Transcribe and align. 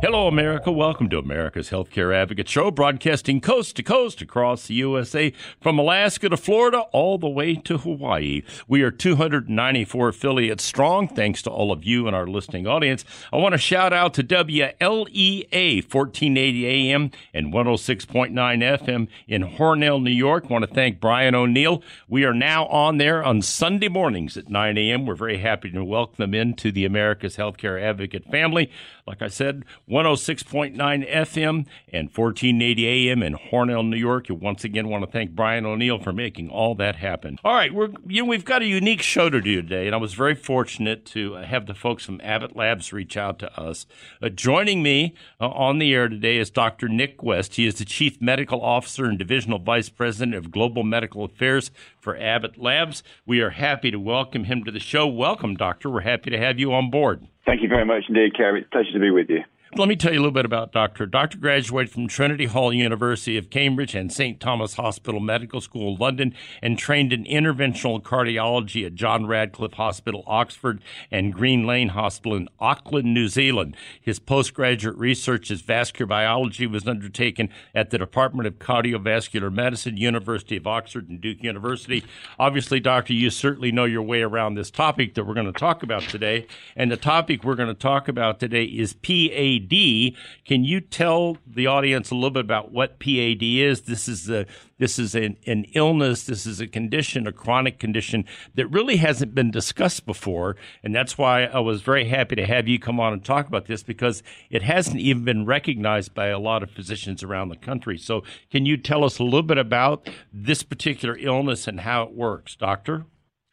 Hello, 0.00 0.28
America. 0.28 0.70
Welcome 0.70 1.08
to 1.08 1.18
America's 1.18 1.70
Healthcare 1.70 2.14
Advocate 2.14 2.48
Show, 2.48 2.70
broadcasting 2.70 3.40
coast 3.40 3.74
to 3.76 3.82
coast 3.82 4.22
across 4.22 4.68
the 4.68 4.74
USA, 4.74 5.32
from 5.60 5.76
Alaska 5.76 6.28
to 6.28 6.36
Florida, 6.36 6.82
all 6.92 7.18
the 7.18 7.28
way 7.28 7.56
to 7.56 7.78
Hawaii. 7.78 8.42
We 8.68 8.82
are 8.82 8.92
294 8.92 10.08
affiliates 10.10 10.62
strong, 10.62 11.08
thanks 11.08 11.42
to 11.42 11.50
all 11.50 11.72
of 11.72 11.82
you 11.82 12.06
and 12.06 12.14
our 12.14 12.28
listening 12.28 12.64
audience. 12.68 13.04
I 13.32 13.38
want 13.38 13.54
to 13.54 13.58
shout 13.58 13.92
out 13.92 14.14
to 14.14 14.22
WLEA 14.22 15.82
1480 15.82 16.66
AM 16.66 17.10
and 17.34 17.52
106.9 17.52 18.32
FM 18.32 19.08
in 19.26 19.42
Hornell, 19.42 20.00
New 20.00 20.12
York. 20.12 20.44
I 20.44 20.52
want 20.52 20.64
to 20.64 20.72
thank 20.72 21.00
Brian 21.00 21.34
O'Neill. 21.34 21.82
We 22.06 22.24
are 22.24 22.32
now 22.32 22.66
on 22.66 22.98
there 22.98 23.24
on 23.24 23.42
Sunday 23.42 23.88
mornings 23.88 24.36
at 24.36 24.48
9 24.48 24.78
a.m. 24.78 25.06
We're 25.06 25.16
very 25.16 25.38
happy 25.38 25.72
to 25.72 25.84
welcome 25.84 26.14
them 26.18 26.34
into 26.34 26.70
the 26.70 26.84
America's 26.84 27.36
Healthcare 27.36 27.82
Advocate 27.82 28.26
family. 28.30 28.70
Like 29.08 29.22
I 29.22 29.28
said, 29.28 29.64
106.9 29.90 30.76
FM 30.76 31.66
and 31.90 32.10
1480 32.14 32.86
AM 33.10 33.22
in 33.22 33.36
Hornell, 33.36 33.88
New 33.88 33.96
York. 33.96 34.28
You 34.28 34.34
once 34.34 34.64
again 34.64 34.88
want 34.88 35.02
to 35.02 35.10
thank 35.10 35.30
Brian 35.30 35.64
O'Neill 35.64 35.98
for 35.98 36.12
making 36.12 36.50
all 36.50 36.74
that 36.74 36.96
happen. 36.96 37.38
All 37.42 37.54
right, 37.54 37.72
we're 37.72 37.88
you 38.06 38.22
know 38.22 38.28
we've 38.28 38.44
got 38.44 38.60
a 38.60 38.66
unique 38.66 39.00
show 39.00 39.30
to 39.30 39.40
do 39.40 39.62
today, 39.62 39.86
and 39.86 39.94
I 39.94 39.98
was 39.98 40.12
very 40.12 40.34
fortunate 40.34 41.06
to 41.06 41.34
have 41.36 41.64
the 41.64 41.72
folks 41.72 42.04
from 42.04 42.20
Abbott 42.22 42.54
Labs 42.54 42.92
reach 42.92 43.16
out 43.16 43.38
to 43.38 43.58
us. 43.58 43.86
Uh, 44.20 44.28
joining 44.28 44.82
me 44.82 45.14
uh, 45.40 45.48
on 45.48 45.78
the 45.78 45.94
air 45.94 46.10
today 46.10 46.36
is 46.36 46.50
Dr. 46.50 46.86
Nick 46.86 47.22
West. 47.22 47.54
He 47.54 47.66
is 47.66 47.76
the 47.76 47.86
Chief 47.86 48.20
Medical 48.20 48.60
Officer 48.60 49.06
and 49.06 49.18
Divisional 49.18 49.58
Vice 49.58 49.88
President 49.88 50.34
of 50.34 50.50
Global 50.50 50.82
Medical 50.82 51.24
Affairs 51.24 51.70
for 52.00 52.16
Abbott 52.16 52.58
Labs. 52.58 53.02
We 53.26 53.40
are 53.40 53.50
happy 53.50 53.90
to 53.90 53.98
welcome 53.98 54.44
him 54.44 54.64
to 54.64 54.70
the 54.70 54.80
show. 54.80 55.06
Welcome, 55.06 55.54
Doctor. 55.54 55.90
We're 55.90 56.00
happy 56.00 56.30
to 56.30 56.38
have 56.38 56.58
you 56.58 56.72
on 56.72 56.90
board. 56.90 57.26
Thank 57.46 57.62
you 57.62 57.68
very 57.68 57.84
much 57.84 58.04
indeed, 58.08 58.36
Cary. 58.36 58.60
It's 58.60 58.68
a 58.68 58.70
pleasure 58.70 58.92
to 58.92 58.98
be 58.98 59.10
with 59.10 59.30
you. 59.30 59.42
Let 59.76 59.86
me 59.86 59.96
tell 59.96 60.14
you 60.14 60.18
a 60.18 60.22
little 60.22 60.32
bit 60.32 60.46
about 60.46 60.72
Doctor. 60.72 61.04
Doctor 61.04 61.36
graduated 61.36 61.92
from 61.92 62.08
Trinity 62.08 62.46
Hall 62.46 62.72
University 62.72 63.36
of 63.36 63.50
Cambridge 63.50 63.94
and 63.94 64.10
St. 64.10 64.40
Thomas 64.40 64.74
Hospital 64.74 65.20
Medical 65.20 65.60
School, 65.60 65.94
London, 65.94 66.34
and 66.62 66.78
trained 66.78 67.12
in 67.12 67.24
interventional 67.24 68.02
cardiology 68.02 68.86
at 68.86 68.94
John 68.94 69.26
Radcliffe 69.26 69.74
Hospital, 69.74 70.24
Oxford, 70.26 70.80
and 71.10 71.34
Green 71.34 71.66
Lane 71.66 71.90
Hospital 71.90 72.34
in 72.34 72.48
Auckland, 72.58 73.12
New 73.12 73.28
Zealand. 73.28 73.76
His 74.00 74.18
postgraduate 74.18 74.96
research 74.96 75.50
as 75.50 75.60
vascular 75.60 76.06
biology 76.06 76.66
was 76.66 76.88
undertaken 76.88 77.50
at 77.74 77.90
the 77.90 77.98
Department 77.98 78.46
of 78.46 78.58
Cardiovascular 78.58 79.52
Medicine, 79.52 79.98
University 79.98 80.56
of 80.56 80.66
Oxford, 80.66 81.10
and 81.10 81.20
Duke 81.20 81.42
University. 81.42 82.02
Obviously, 82.38 82.80
Doctor, 82.80 83.12
you 83.12 83.28
certainly 83.28 83.70
know 83.70 83.84
your 83.84 84.02
way 84.02 84.22
around 84.22 84.54
this 84.54 84.70
topic 84.70 85.12
that 85.12 85.24
we're 85.24 85.34
going 85.34 85.52
to 85.52 85.52
talk 85.52 85.82
about 85.82 86.02
today. 86.04 86.46
And 86.74 86.90
the 86.90 86.96
topic 86.96 87.44
we're 87.44 87.54
going 87.54 87.68
to 87.68 87.74
talk 87.74 88.08
about 88.08 88.40
today 88.40 88.64
is 88.64 88.94
PA 88.94 89.57
PAD. 89.60 90.14
Can 90.44 90.64
you 90.64 90.80
tell 90.80 91.38
the 91.46 91.66
audience 91.66 92.10
a 92.10 92.14
little 92.14 92.30
bit 92.30 92.44
about 92.44 92.72
what 92.72 92.98
PAD 92.98 93.42
is? 93.42 93.82
This 93.82 94.08
is 94.08 94.28
a 94.28 94.46
this 94.78 94.98
is 94.98 95.14
an, 95.14 95.36
an 95.46 95.64
illness. 95.74 96.24
This 96.24 96.46
is 96.46 96.60
a 96.60 96.66
condition, 96.66 97.26
a 97.26 97.32
chronic 97.32 97.78
condition 97.78 98.24
that 98.54 98.66
really 98.68 98.96
hasn't 98.96 99.34
been 99.34 99.50
discussed 99.50 100.06
before, 100.06 100.56
and 100.82 100.94
that's 100.94 101.18
why 101.18 101.44
I 101.44 101.58
was 101.58 101.82
very 101.82 102.08
happy 102.08 102.36
to 102.36 102.46
have 102.46 102.68
you 102.68 102.78
come 102.78 103.00
on 103.00 103.12
and 103.12 103.24
talk 103.24 103.48
about 103.48 103.66
this 103.66 103.82
because 103.82 104.22
it 104.50 104.62
hasn't 104.62 105.00
even 105.00 105.24
been 105.24 105.44
recognized 105.46 106.14
by 106.14 106.28
a 106.28 106.38
lot 106.38 106.62
of 106.62 106.70
physicians 106.70 107.22
around 107.22 107.48
the 107.48 107.56
country. 107.56 107.98
So, 107.98 108.22
can 108.50 108.66
you 108.66 108.76
tell 108.76 109.04
us 109.04 109.18
a 109.18 109.24
little 109.24 109.42
bit 109.42 109.58
about 109.58 110.08
this 110.32 110.62
particular 110.62 111.16
illness 111.18 111.66
and 111.66 111.80
how 111.80 112.04
it 112.04 112.12
works, 112.12 112.54
doctor? 112.54 113.06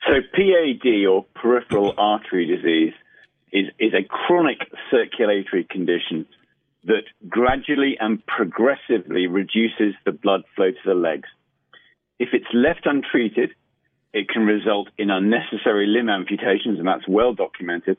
So, 0.06 0.14
PAD 0.34 1.06
or 1.10 1.26
peripheral 1.34 1.96
artery 1.98 2.46
disease 2.46 2.94
is, 3.56 3.68
is 3.80 3.94
a 3.94 4.04
chronic 4.04 4.60
circulatory 4.92 5.64
condition 5.64 6.26
that 6.84 7.04
gradually 7.28 7.96
and 8.00 8.24
progressively 8.26 9.28
reduces 9.28 9.96
the 10.06 10.12
blood 10.12 10.44
flow 10.56 10.72
to 10.72 10.86
the 10.86 10.94
legs. 10.94 11.30
If 12.20 12.30
it's 12.34 12.54
left 12.54 12.86
untreated, 12.86 13.52
it 14.14 14.28
can 14.30 14.46
result 14.46 14.90
in 14.98 15.10
unnecessary 15.10 15.88
limb 15.88 16.10
amputations, 16.10 16.80
and 16.80 16.88
that's 16.88 17.08
well 17.08 17.34
documented. 17.34 17.98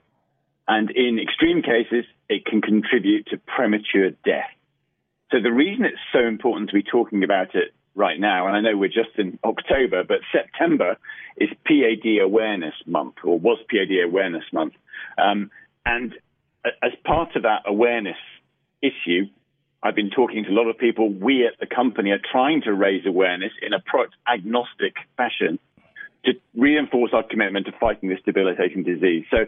And 0.68 0.90
in 0.90 1.18
extreme 1.18 1.62
cases, 1.62 2.04
it 2.28 2.44
can 2.44 2.60
contribute 2.60 3.26
to 3.28 3.38
premature 3.38 4.10
death. 4.24 4.50
So 5.32 5.38
the 5.42 5.52
reason 5.52 5.84
it's 5.84 5.96
so 6.12 6.20
important 6.20 6.70
to 6.70 6.74
be 6.74 6.82
talking 6.82 7.24
about 7.24 7.54
it 7.54 7.72
right 7.94 8.20
now, 8.20 8.46
and 8.46 8.56
I 8.56 8.60
know 8.60 8.76
we're 8.76 8.88
just 8.88 9.16
in 9.18 9.38
October, 9.42 10.04
but 10.04 10.18
September 10.32 10.96
is 11.36 11.48
PAD 11.66 12.22
Awareness 12.22 12.74
Month, 12.86 13.16
or 13.24 13.38
was 13.38 13.58
PAD 13.70 14.04
Awareness 14.04 14.44
Month. 14.52 14.74
Um, 15.18 15.50
and 15.84 16.14
as 16.82 16.92
part 17.04 17.36
of 17.36 17.42
that 17.42 17.62
awareness 17.66 18.16
issue, 18.82 19.26
I've 19.82 19.94
been 19.94 20.10
talking 20.10 20.44
to 20.44 20.50
a 20.50 20.52
lot 20.52 20.68
of 20.68 20.78
people. 20.78 21.12
We 21.12 21.46
at 21.46 21.58
the 21.60 21.66
company 21.66 22.10
are 22.10 22.20
trying 22.32 22.62
to 22.62 22.72
raise 22.72 23.06
awareness 23.06 23.52
in 23.62 23.72
a 23.72 23.80
product 23.80 24.14
agnostic 24.26 24.94
fashion 25.16 25.58
to 26.24 26.32
reinforce 26.56 27.12
our 27.12 27.22
commitment 27.22 27.66
to 27.66 27.72
fighting 27.78 28.08
this 28.08 28.18
debilitating 28.24 28.82
disease. 28.82 29.24
So, 29.30 29.46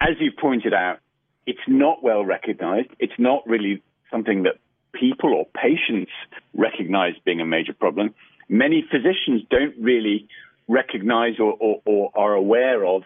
as 0.00 0.10
you 0.20 0.30
pointed 0.32 0.72
out, 0.72 1.00
it's 1.46 1.60
not 1.66 2.02
well 2.02 2.24
recognized. 2.24 2.90
It's 2.98 3.18
not 3.18 3.46
really 3.46 3.82
something 4.10 4.44
that 4.44 4.54
people 4.92 5.34
or 5.34 5.46
patients 5.46 6.12
recognize 6.54 7.14
being 7.24 7.40
a 7.40 7.46
major 7.46 7.72
problem. 7.72 8.14
Many 8.48 8.84
physicians 8.90 9.42
don't 9.50 9.74
really 9.80 10.28
recognize 10.68 11.38
or, 11.38 11.56
or, 11.58 11.82
or 11.84 12.10
are 12.14 12.34
aware 12.34 12.84
of 12.84 13.02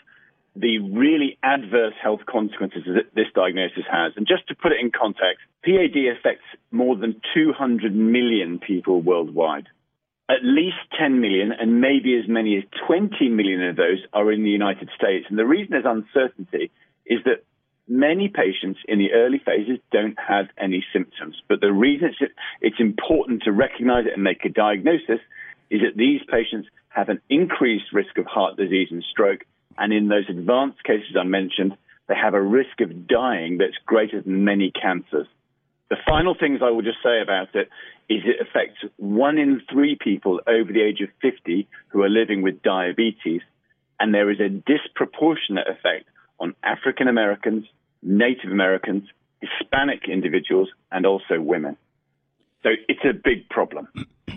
the 0.57 0.79
really 0.79 1.37
adverse 1.43 1.95
health 2.01 2.21
consequences 2.27 2.83
that 2.87 3.15
this 3.15 3.27
diagnosis 3.35 3.85
has. 3.91 4.13
And 4.17 4.27
just 4.27 4.47
to 4.49 4.55
put 4.55 4.73
it 4.73 4.79
in 4.81 4.91
context, 4.91 5.43
PAD 5.65 5.97
affects 6.17 6.45
more 6.71 6.97
than 6.97 7.21
200 7.35 7.95
million 7.95 8.61
people 8.61 9.03
worldwide. 9.03 9.67
At 10.29 10.43
least 10.43 10.77
10 10.99 11.21
million 11.21 11.53
and 11.53 11.81
maybe 11.81 12.19
as 12.19 12.29
many 12.29 12.57
as 12.57 12.65
20 12.87 13.29
million 13.29 13.63
of 13.69 13.77
those 13.77 13.99
are 14.13 14.31
in 14.33 14.45
the 14.45 14.51
United 14.51 14.89
States. 14.97 15.27
And 15.29 15.39
the 15.39 15.45
reason 15.45 15.73
there's 15.73 15.85
uncertainty 15.85 16.71
is 17.05 17.19
that 17.25 17.45
many 17.89 18.29
patients 18.29 18.81
in 18.87 18.99
the 18.99 19.13
early 19.13 19.43
phases 19.45 19.79
don't 19.93 20.19
have 20.19 20.47
any 20.57 20.85
symptoms. 20.93 21.43
But 21.49 21.61
the 21.61 21.73
reason 21.73 22.09
it's, 22.09 22.33
it's 22.61 22.81
important 22.81 23.43
to 23.43 23.53
recognize 23.53 24.07
it 24.07 24.15
and 24.15 24.23
make 24.23 24.45
a 24.45 24.49
diagnosis 24.49 25.21
is 25.69 25.81
that 25.81 25.97
these 25.97 26.21
patients 26.31 26.69
have 26.89 27.09
an 27.09 27.21
increased 27.29 27.93
risk 27.93 28.17
of 28.19 28.27
heart 28.27 28.57
disease 28.57 28.89
and 28.91 29.05
stroke. 29.11 29.45
And 29.79 29.93
in 29.93 30.09
those 30.09 30.29
advanced 30.29 30.83
cases 30.85 31.17
I 31.19 31.25
mentioned, 31.25 31.77
they 32.09 32.15
have 32.15 32.35
a 32.35 32.43
risk 32.43 32.81
of 32.81 33.07
dying 33.07 33.59
that's 33.59 33.77
greater 33.87 34.21
than 34.21 34.45
many 34.45 34.71
cancers. 34.71 35.27
The 35.91 35.97
final 36.07 36.35
things 36.39 36.61
I 36.63 36.71
will 36.71 36.83
just 36.83 37.03
say 37.03 37.21
about 37.21 37.55
it 37.55 37.69
is 38.09 38.23
it 38.25 38.41
affects 38.41 38.79
one 38.97 39.39
in 39.39 39.63
three 39.71 39.97
people 39.97 40.41
over 40.47 40.73
the 40.73 40.83
age 40.83 41.01
of 41.01 41.09
50 41.23 41.67
who 41.89 42.03
are 42.03 42.09
living 42.09 42.43
with 42.43 42.63
diabetes, 42.63 43.43
and 43.99 44.13
there 44.13 44.31
is 44.31 44.41
a 44.41 44.49
disproportionate 44.49 45.69
effect 45.69 46.07
on 46.39 46.55
African 46.63 47.09
Americans, 47.09 47.65
Native 48.03 48.51
Americans, 48.51 49.05
Hispanic 49.41 50.09
individuals, 50.09 50.69
and 50.91 51.07
also 51.07 51.41
women. 51.41 51.77
So 52.65 52.71
it's 52.89 53.05
a 53.05 53.13
big 53.13 53.49
problem. 53.51 53.87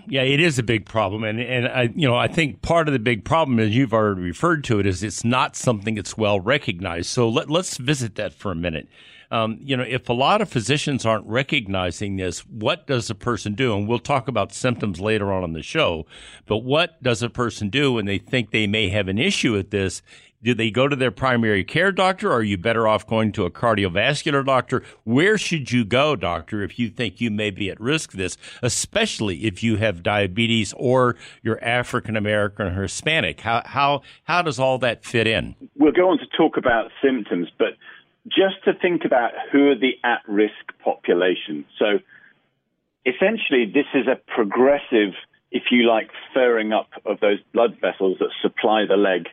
Yeah, 0.06 0.22
it 0.22 0.38
is 0.38 0.58
a 0.58 0.62
big 0.62 0.86
problem, 0.86 1.24
and 1.24 1.40
and 1.40 1.66
I, 1.66 1.90
you 1.94 2.06
know, 2.06 2.16
I 2.16 2.28
think 2.28 2.62
part 2.62 2.88
of 2.88 2.92
the 2.92 2.98
big 2.98 3.24
problem, 3.24 3.58
as 3.58 3.74
you've 3.74 3.92
already 3.92 4.22
referred 4.22 4.64
to 4.64 4.78
it, 4.78 4.86
is 4.86 5.02
it's 5.02 5.24
not 5.24 5.56
something 5.56 5.94
that's 5.96 6.16
well 6.16 6.38
recognized. 6.38 7.10
So 7.10 7.28
let, 7.28 7.50
let's 7.50 7.76
visit 7.78 8.14
that 8.14 8.32
for 8.32 8.52
a 8.52 8.54
minute. 8.54 8.88
Um, 9.30 9.58
you 9.60 9.76
know, 9.76 9.82
if 9.82 10.08
a 10.08 10.14
lot 10.14 10.40
of 10.40 10.48
physicians 10.48 11.04
aren't 11.04 11.26
recognizing 11.26 12.16
this, 12.16 12.40
what 12.46 12.86
does 12.86 13.10
a 13.10 13.14
person 13.14 13.54
do? 13.54 13.76
And 13.76 13.86
we'll 13.86 13.98
talk 13.98 14.28
about 14.28 14.54
symptoms 14.54 15.00
later 15.00 15.30
on 15.30 15.44
in 15.44 15.52
the 15.52 15.62
show. 15.62 16.06
But 16.46 16.58
what 16.58 17.02
does 17.02 17.22
a 17.22 17.28
person 17.28 17.68
do 17.68 17.92
when 17.92 18.06
they 18.06 18.16
think 18.16 18.50
they 18.50 18.66
may 18.66 18.88
have 18.88 19.08
an 19.08 19.18
issue 19.18 19.52
with 19.52 19.70
this 19.70 20.00
do 20.42 20.54
they 20.54 20.70
go 20.70 20.86
to 20.86 20.96
their 20.96 21.10
primary 21.10 21.64
care 21.64 21.92
doctor? 21.92 22.30
Or 22.30 22.36
are 22.36 22.42
you 22.42 22.56
better 22.56 22.86
off 22.86 23.06
going 23.06 23.32
to 23.32 23.44
a 23.44 23.50
cardiovascular 23.50 24.44
doctor? 24.44 24.82
Where 25.04 25.36
should 25.36 25.72
you 25.72 25.84
go, 25.84 26.16
doctor, 26.16 26.62
if 26.62 26.78
you 26.78 26.88
think 26.88 27.20
you 27.20 27.30
may 27.30 27.50
be 27.50 27.70
at 27.70 27.80
risk 27.80 28.12
of 28.12 28.18
this, 28.18 28.36
especially 28.62 29.44
if 29.44 29.62
you 29.62 29.76
have 29.76 30.02
diabetes 30.02 30.72
or 30.76 31.16
you're 31.42 31.62
African 31.62 32.16
American 32.16 32.66
or 32.66 32.82
Hispanic? 32.82 33.40
How, 33.40 33.62
how, 33.64 34.02
how 34.24 34.42
does 34.42 34.58
all 34.58 34.78
that 34.78 35.04
fit 35.04 35.26
in? 35.26 35.54
We'll 35.76 35.92
go 35.92 36.10
on 36.10 36.18
to 36.18 36.26
talk 36.36 36.56
about 36.56 36.90
symptoms, 37.02 37.48
but 37.58 37.76
just 38.26 38.62
to 38.64 38.74
think 38.74 39.04
about 39.04 39.32
who 39.50 39.70
are 39.70 39.78
the 39.78 39.94
at 40.04 40.22
risk 40.28 40.52
population. 40.84 41.64
So 41.78 41.98
essentially, 43.06 43.64
this 43.66 43.86
is 43.94 44.06
a 44.06 44.16
progressive, 44.32 45.14
if 45.50 45.64
you 45.70 45.88
like, 45.88 46.10
furring 46.34 46.72
up 46.72 46.90
of 47.04 47.20
those 47.20 47.38
blood 47.52 47.78
vessels 47.80 48.18
that 48.20 48.28
supply 48.42 48.84
the 48.86 48.96
leg 48.96 49.28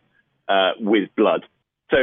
uh, 0.47 0.71
with 0.79 1.09
blood. 1.15 1.45
So, 1.91 1.97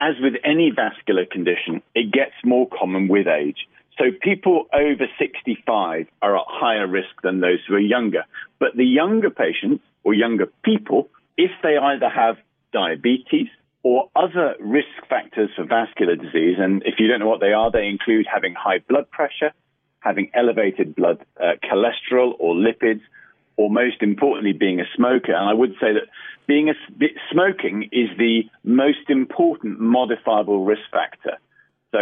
as 0.00 0.14
with 0.20 0.34
any 0.44 0.70
vascular 0.74 1.24
condition, 1.26 1.82
it 1.94 2.12
gets 2.12 2.34
more 2.44 2.68
common 2.68 3.08
with 3.08 3.26
age. 3.26 3.68
So, 3.98 4.04
people 4.22 4.66
over 4.72 5.06
65 5.18 6.06
are 6.22 6.36
at 6.36 6.44
higher 6.46 6.86
risk 6.86 7.22
than 7.22 7.40
those 7.40 7.58
who 7.66 7.74
are 7.74 7.80
younger. 7.80 8.24
But 8.60 8.76
the 8.76 8.84
younger 8.84 9.30
patients 9.30 9.82
or 10.04 10.14
younger 10.14 10.46
people, 10.64 11.08
if 11.36 11.50
they 11.62 11.76
either 11.76 12.08
have 12.08 12.36
diabetes 12.72 13.48
or 13.82 14.10
other 14.16 14.54
risk 14.60 14.88
factors 15.08 15.50
for 15.56 15.64
vascular 15.64 16.16
disease. 16.16 16.56
And 16.58 16.82
if 16.84 16.94
you 16.98 17.08
don't 17.08 17.20
know 17.20 17.28
what 17.28 17.40
they 17.40 17.52
are, 17.52 17.70
they 17.70 17.86
include 17.86 18.26
having 18.30 18.54
high 18.54 18.80
blood 18.88 19.10
pressure, 19.10 19.52
having 20.00 20.30
elevated 20.34 20.94
blood 20.94 21.24
uh, 21.40 21.52
cholesterol 21.64 22.32
or 22.38 22.54
lipids, 22.54 23.00
or 23.58 23.68
most 23.68 24.02
importantly, 24.02 24.52
being 24.52 24.80
a 24.80 24.84
smoker. 24.96 25.34
And 25.34 25.50
I 25.50 25.52
would 25.52 25.72
say 25.80 25.92
that 25.92 26.06
being 26.46 26.70
a, 26.70 26.74
smoking 27.30 27.90
is 27.92 28.08
the 28.16 28.44
most 28.62 29.10
important 29.10 29.80
modifiable 29.80 30.64
risk 30.64 30.82
factor. 30.92 31.36
So 31.90 31.98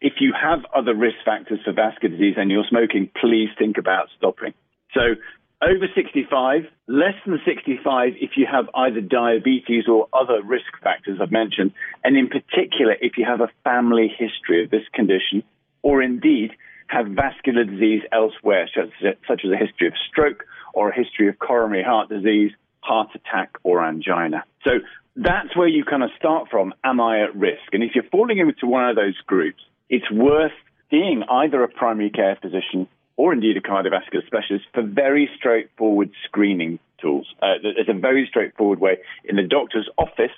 if 0.00 0.20
you 0.20 0.34
have 0.40 0.60
other 0.76 0.94
risk 0.94 1.16
factors 1.24 1.58
for 1.64 1.72
vascular 1.72 2.14
disease 2.14 2.34
and 2.36 2.50
you're 2.50 2.68
smoking, 2.68 3.10
please 3.18 3.48
think 3.58 3.78
about 3.78 4.08
stopping. 4.16 4.52
So 4.92 5.16
over 5.62 5.86
65, 5.94 6.64
less 6.86 7.14
than 7.24 7.40
65 7.46 8.12
if 8.20 8.32
you 8.36 8.44
have 8.44 8.68
either 8.74 9.00
diabetes 9.00 9.84
or 9.88 10.08
other 10.12 10.42
risk 10.44 10.68
factors 10.82 11.18
I've 11.22 11.32
mentioned, 11.32 11.72
and 12.04 12.18
in 12.18 12.28
particular 12.28 12.94
if 13.00 13.16
you 13.16 13.24
have 13.24 13.40
a 13.40 13.48
family 13.64 14.08
history 14.08 14.62
of 14.62 14.70
this 14.70 14.84
condition, 14.92 15.42
or 15.80 16.02
indeed 16.02 16.50
have 16.88 17.06
vascular 17.06 17.64
disease 17.64 18.02
elsewhere, 18.12 18.68
such 18.74 19.40
as 19.44 19.50
a 19.50 19.56
history 19.56 19.86
of 19.86 19.94
stroke 20.10 20.44
or 20.74 20.90
a 20.90 20.94
history 20.94 21.28
of 21.28 21.38
coronary 21.38 21.82
heart 21.82 22.08
disease, 22.08 22.52
heart 22.80 23.08
attack, 23.14 23.56
or 23.62 23.84
angina. 23.84 24.44
So 24.64 24.70
that's 25.16 25.56
where 25.56 25.68
you 25.68 25.84
kind 25.84 26.02
of 26.02 26.10
start 26.18 26.48
from. 26.50 26.74
Am 26.82 27.00
I 27.00 27.22
at 27.22 27.34
risk? 27.36 27.72
And 27.72 27.82
if 27.82 27.94
you're 27.94 28.04
falling 28.10 28.38
into 28.38 28.66
one 28.66 28.88
of 28.88 28.96
those 28.96 29.16
groups, 29.26 29.62
it's 29.88 30.10
worth 30.10 30.52
seeing 30.90 31.22
either 31.28 31.62
a 31.62 31.68
primary 31.68 32.10
care 32.10 32.36
physician 32.40 32.88
or 33.16 33.32
indeed 33.32 33.56
a 33.56 33.60
cardiovascular 33.60 34.26
specialist 34.26 34.66
for 34.74 34.82
very 34.82 35.30
straightforward 35.36 36.10
screening 36.24 36.78
tools. 37.00 37.26
Uh, 37.40 37.54
there's 37.62 37.88
a 37.88 37.98
very 37.98 38.26
straightforward 38.28 38.80
way. 38.80 38.98
In 39.24 39.36
the 39.36 39.42
doctor's 39.42 39.88
office, 39.96 40.32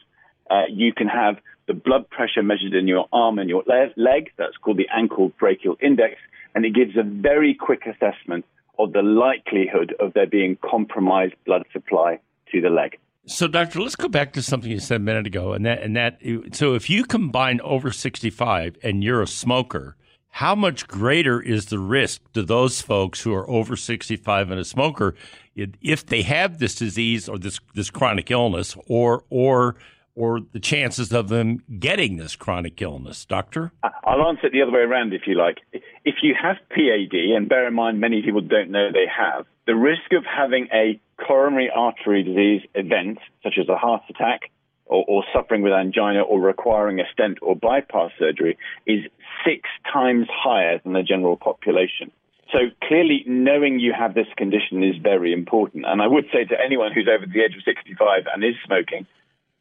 uh, 0.51 0.65
you 0.69 0.93
can 0.93 1.09
have 1.09 1.37
the 1.67 1.75
blood 1.75 2.09
pressure 2.11 2.43
measured 2.43 2.75
in 2.75 2.87
your 2.87 3.09
arm 3.13 3.39
and 3.39 3.49
your 3.49 3.65
leg. 3.67 4.31
That's 4.37 4.57
called 4.59 4.77
the 4.77 4.89
ankle 4.95 5.33
brachial 5.39 5.77
index, 5.81 6.17
and 6.55 6.65
it 6.65 6.75
gives 6.75 6.97
a 6.97 7.03
very 7.03 7.55
quick 7.55 7.83
assessment 7.87 8.45
of 8.79 8.93
the 8.93 9.03
likelihood 9.03 9.95
of 10.01 10.13
there 10.15 10.27
being 10.27 10.57
compromised 10.63 11.35
blood 11.45 11.65
supply 11.73 12.19
to 12.53 12.61
the 12.61 12.71
leg. 12.71 12.99
So, 13.27 13.49
doctor, 13.49 13.81
let's 13.81 13.97
go 13.97 14.09
back 14.09 14.33
to 14.35 14.43
something 14.43 14.71
you 14.71 14.79
said 14.79 14.97
a 14.97 15.05
minute 15.05 15.27
ago, 15.27 15.53
and 15.53 15.67
that 15.67 15.83
and 15.83 15.97
that. 15.97 16.21
So, 16.53 16.75
if 16.75 16.89
you 16.89 17.05
combine 17.05 17.61
over 17.63 17.91
sixty-five 17.91 18.79
and 18.85 19.03
you're 19.03 19.21
a 19.21 19.27
smoker, 19.27 19.97
how 20.29 20.55
much 20.55 20.87
greater 20.87 21.41
is 21.41 21.67
the 21.67 21.81
risk 21.81 22.21
to 22.35 22.43
those 22.45 22.81
folks 22.81 23.23
who 23.23 23.35
are 23.35 23.49
over 23.51 23.75
sixty-five 23.75 24.51
and 24.51 24.61
a 24.61 24.65
smoker 24.65 25.17
if 25.57 26.07
they 26.07 26.23
have 26.23 26.59
this 26.59 26.77
disease 26.77 27.29
or 27.29 27.39
this 27.39 27.59
this 27.75 27.91
chronic 27.91 28.31
illness, 28.31 28.77
or 28.87 29.25
or 29.29 29.75
or 30.17 30.41
the 30.53 30.59
chances 30.59 31.13
of 31.13 31.29
them 31.29 31.63
getting 31.79 32.17
this 32.17 32.35
chronic 32.35 32.81
illness, 32.81 33.25
doctor? 33.27 33.71
I'll 33.83 34.27
answer 34.29 34.47
it 34.47 34.53
the 34.53 34.63
other 34.63 34.73
way 34.73 34.81
around 34.81 35.13
if 35.13 35.23
you 35.27 35.35
like. 35.35 35.59
If 36.05 36.17
you 36.23 36.35
have 36.41 36.57
PAD, 36.71 37.13
and 37.13 37.49
bear 37.49 37.69
in 37.69 37.75
mind 37.75 38.01
many 38.01 38.23
people 38.23 38.41
don't 38.41 38.71
know 38.71 38.91
they 38.91 39.07
have, 39.07 39.47
the 39.67 39.77
risk 39.77 40.13
of 40.13 40.25
having 40.25 40.69
a 40.73 40.99
coronary 41.25 41.71
artery 41.75 42.23
disease 42.23 42.63
event, 42.75 43.19
such 43.43 43.55
as 43.61 43.69
a 43.69 43.77
heart 43.77 44.03
attack, 44.09 44.51
or, 44.87 45.05
or, 45.09 45.25
suffering 45.35 45.63
with 45.63 45.73
angina 45.73 46.23
or 46.23 46.41
requiring 46.41 47.01
a 47.01 47.05
stent 47.13 47.39
or 47.43 47.57
bypass 47.57 48.13
surgery 48.21 48.57
is 48.87 49.01
six 49.45 49.69
times 49.93 50.29
higher 50.31 50.79
than 50.79 50.93
the 50.93 51.03
general 51.03 51.37
population. 51.37 52.13
So 52.53 52.71
clearly, 52.87 53.25
knowing 53.27 53.81
you 53.81 53.93
have 53.99 54.15
this 54.15 54.29
condition 54.37 54.85
is 54.85 54.95
very 55.03 55.33
important. 55.33 55.85
And 55.89 56.01
I 56.01 56.07
would 56.07 56.27
say 56.33 56.45
to 56.45 56.55
anyone 56.65 56.93
who's 56.93 57.09
over 57.09 57.27
the 57.27 57.41
age 57.41 57.57
of 57.57 57.65
65 57.65 58.27
and 58.33 58.45
is 58.45 58.55
smoking, 58.65 59.07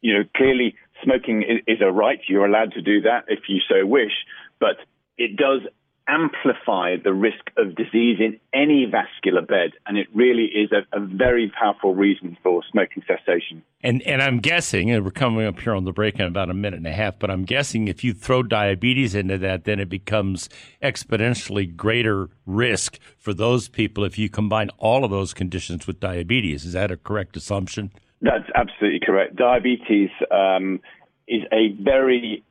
you 0.00 0.14
know, 0.14 0.24
clearly 0.36 0.74
smoking 1.02 1.42
is, 1.66 1.80
a 1.80 1.90
right. 1.90 2.20
You're 2.28 2.46
allowed 2.46 2.72
to 2.72 2.82
do 2.82 3.02
that 3.02 3.24
if 3.28 3.40
you 3.48 3.60
so 3.68 3.86
wish, 3.86 4.12
but 4.60 4.76
it 5.18 5.36
does 5.36 5.62
amplify 6.08 6.96
the 7.02 7.12
risk 7.12 7.50
of 7.56 7.74
disease 7.74 8.18
in 8.20 8.38
any 8.54 8.86
vascular 8.88 9.42
bed, 9.42 9.72
and 9.86 9.98
it 9.98 10.06
really 10.14 10.44
is 10.44 10.70
a, 10.70 10.96
a, 10.96 11.00
very 11.00 11.52
powerful 11.58 11.94
reason 11.94 12.36
for 12.42 12.62
smoking 12.70 13.02
cessation. 13.08 13.62
And 13.82 14.02
and 14.02 14.22
I'm 14.22 14.38
guessing, 14.38 14.90
and 14.90 15.04
we're 15.04 15.10
coming 15.10 15.46
up 15.46 15.58
here 15.58 15.74
on 15.74 15.84
the 15.84 15.92
break 15.92 16.20
in 16.20 16.26
about 16.26 16.48
a 16.48 16.54
minute 16.54 16.76
and 16.76 16.86
a 16.86 16.92
half, 16.92 17.18
but 17.18 17.30
I'm 17.30 17.44
guessing 17.44 17.88
if 17.88 18.04
you 18.04 18.14
throw 18.14 18.44
diabetes 18.44 19.14
into 19.14 19.36
that, 19.38 19.64
then 19.64 19.80
it 19.80 19.88
becomes 19.88 20.48
exponentially 20.80 21.74
greater 21.74 22.30
risk 22.46 22.98
for 23.18 23.34
those 23.34 23.68
people 23.68 24.04
if 24.04 24.16
you 24.16 24.28
combine 24.28 24.70
all 24.78 25.04
of 25.04 25.10
those 25.10 25.34
conditions 25.34 25.88
with 25.88 25.98
diabetes. 25.98 26.64
Is 26.64 26.74
that 26.74 26.92
a 26.92 26.96
correct 26.96 27.36
assumption? 27.36 27.90
That's 28.20 28.48
absolutely 28.54 29.00
correct. 29.04 29.36
Diabetes 29.36 30.10
um, 30.30 30.80
is 31.28 31.42
a 31.52 31.72
very 31.80 32.44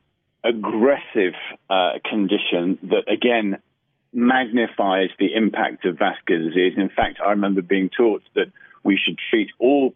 aggressive 0.44 1.34
uh, 1.68 1.94
condition 2.08 2.78
that, 2.84 3.10
again, 3.12 3.58
magnifies 4.12 5.10
the 5.18 5.34
impact 5.34 5.84
of 5.84 5.98
vascular 5.98 6.48
disease. 6.48 6.74
In 6.76 6.88
fact, 6.88 7.18
I 7.24 7.30
remember 7.30 7.62
being 7.62 7.90
taught 7.90 8.22
that 8.34 8.52
we 8.84 8.98
should 9.02 9.18
treat 9.30 9.50
all 9.58 9.94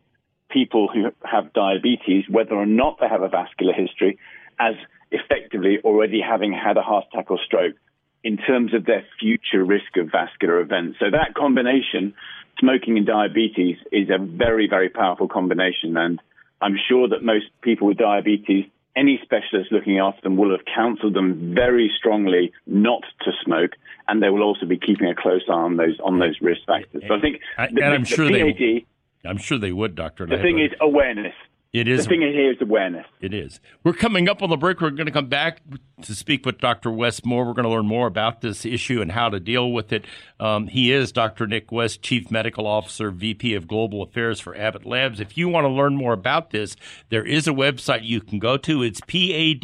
people 0.50 0.88
who 0.93 1.11
have 1.25 1.52
diabetes, 1.52 2.25
whether 2.28 2.55
or 2.55 2.66
not 2.66 2.99
they 3.00 3.08
have 3.08 3.23
a 3.23 3.28
vascular 3.28 3.73
history, 3.73 4.19
as 4.58 4.75
effectively 5.12 5.78
already 5.84 6.20
having 6.20 6.52
had 6.52 6.76
a 6.76 6.82
heart 6.82 7.05
attack 7.12 7.31
or 7.31 7.38
stroke 7.44 7.76
in 8.23 8.37
terms 8.37 8.75
of 8.75 8.84
their 8.84 9.05
future 9.19 9.64
risk 9.64 9.96
of 9.96 10.11
vascular 10.11 10.61
events. 10.61 10.99
So 10.99 11.06
that 11.11 11.34
combination, 11.34 12.14
smoking 12.58 12.97
and 12.97 13.06
diabetes, 13.06 13.76
is 13.93 14.08
a 14.11 14.19
very, 14.19 14.69
very 14.69 14.88
powerful 14.88 15.29
combination. 15.29 15.97
And 15.97 16.20
I'm 16.61 16.76
sure 16.88 17.08
that 17.08 17.23
most 17.23 17.47
people 17.62 17.88
with 17.88 17.99
diabetes 17.99 18.67
any 18.97 19.20
specialist 19.23 19.70
looking 19.70 19.99
after 19.99 20.23
them 20.23 20.37
will 20.37 20.50
have 20.50 20.64
counseled 20.75 21.14
them 21.14 21.55
very 21.55 21.91
strongly 21.97 22.52
not 22.67 23.02
to 23.23 23.31
smoke, 23.44 23.73
and 24.08 24.23
they 24.23 24.29
will 24.29 24.43
also 24.43 24.67
be 24.67 24.79
keeping 24.79 25.08
a 25.08 25.14
close 25.14 25.43
eye 25.49 25.52
on 25.52 25.76
those 25.76 25.99
on 26.05 26.19
those 26.19 26.37
risk 26.41 26.62
factors. 26.67 27.02
So 27.06 27.14
I 27.14 27.20
think, 27.20 27.41
and 27.56 27.76
the, 27.76 27.85
I'm 27.85 28.05
sure 28.05 28.29
PAD, 28.29 28.56
they, 28.58 28.87
I'm 29.25 29.38
sure 29.38 29.58
they 29.58 29.73
would, 29.73 29.94
Doctor. 29.94 30.26
The 30.26 30.38
thing 30.38 30.58
is 30.61 30.73
awareness. 30.81 31.35
It 31.72 31.87
is. 31.87 32.02
The 32.02 32.08
thing 32.08 32.22
here 32.22 32.50
is 32.50 32.56
awareness. 32.61 33.06
It 33.20 33.32
is. 33.32 33.61
We're 33.84 33.93
coming 33.93 34.28
up 34.28 34.43
on 34.43 34.50
the 34.50 34.56
break. 34.56 34.81
We're 34.81 34.90
going 34.90 35.06
to 35.06 35.12
come 35.12 35.28
back 35.28 35.62
to 36.02 36.17
speak 36.17 36.44
with 36.44 36.58
Dr. 36.58 36.90
West 36.90 37.25
more. 37.25 37.44
We're 37.44 37.52
going 37.52 37.62
to 37.62 37.70
learn 37.70 37.87
more 37.87 38.08
about 38.08 38.40
this 38.40 38.64
issue 38.64 39.00
and 39.00 39.12
how 39.12 39.28
to 39.28 39.38
deal 39.38 39.70
with 39.70 39.93
it. 39.93 40.05
Um, 40.40 40.67
he 40.67 40.90
is 40.90 41.12
Dr. 41.12 41.46
Nick 41.46 41.70
West, 41.70 42.02
Chief 42.02 42.28
Medical 42.28 42.67
Officer, 42.67 43.12
VP 43.12 43.55
of 43.55 43.69
Global 43.69 44.02
Affairs 44.02 44.40
for 44.40 44.56
Abbott 44.56 44.84
Labs. 44.84 45.20
If 45.20 45.38
you 45.38 45.49
want 45.49 45.64
to 45.64 45.69
learn 45.69 45.94
more 45.94 46.12
about 46.12 46.50
this, 46.50 46.75
there 47.08 47.25
is 47.25 47.46
a 47.46 47.52
website 47.52 48.02
you 48.02 48.20
can 48.20 48.40
go 48.40 48.56
to. 48.56 48.82
It's 48.82 49.00
pad-info.com 49.02 49.62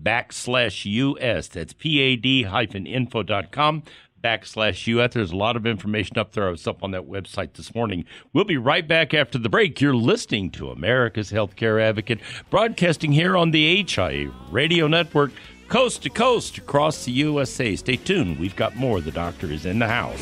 backslash 0.00 0.84
US. 0.84 1.48
That's 1.48 1.72
pad-info.com 1.72 3.82
backslash 4.22 4.86
US. 4.86 5.14
There's 5.14 5.32
a 5.32 5.36
lot 5.36 5.56
of 5.56 5.66
information 5.66 6.18
up 6.18 6.32
there. 6.32 6.48
I 6.48 6.50
was 6.50 6.66
up 6.66 6.82
on 6.82 6.90
that 6.92 7.08
website 7.08 7.54
this 7.54 7.74
morning. 7.74 8.04
We'll 8.32 8.44
be 8.44 8.56
right 8.56 8.86
back 8.86 9.14
after 9.14 9.38
the 9.38 9.48
break. 9.48 9.80
You're 9.80 9.94
listening 9.94 10.50
to 10.52 10.70
America's 10.70 11.30
Healthcare 11.30 11.80
Advocate, 11.80 12.20
broadcasting 12.50 13.12
here 13.12 13.36
on 13.36 13.50
the 13.50 13.84
HIA 13.84 14.30
Radio 14.50 14.86
Network, 14.86 15.32
coast 15.68 16.02
to 16.02 16.10
coast 16.10 16.58
across 16.58 17.04
the 17.04 17.12
USA. 17.12 17.76
Stay 17.76 17.96
tuned. 17.96 18.38
We've 18.38 18.56
got 18.56 18.76
more. 18.76 19.00
The 19.00 19.12
doctor 19.12 19.46
is 19.52 19.66
in 19.66 19.78
the 19.78 19.88
house. 19.88 20.18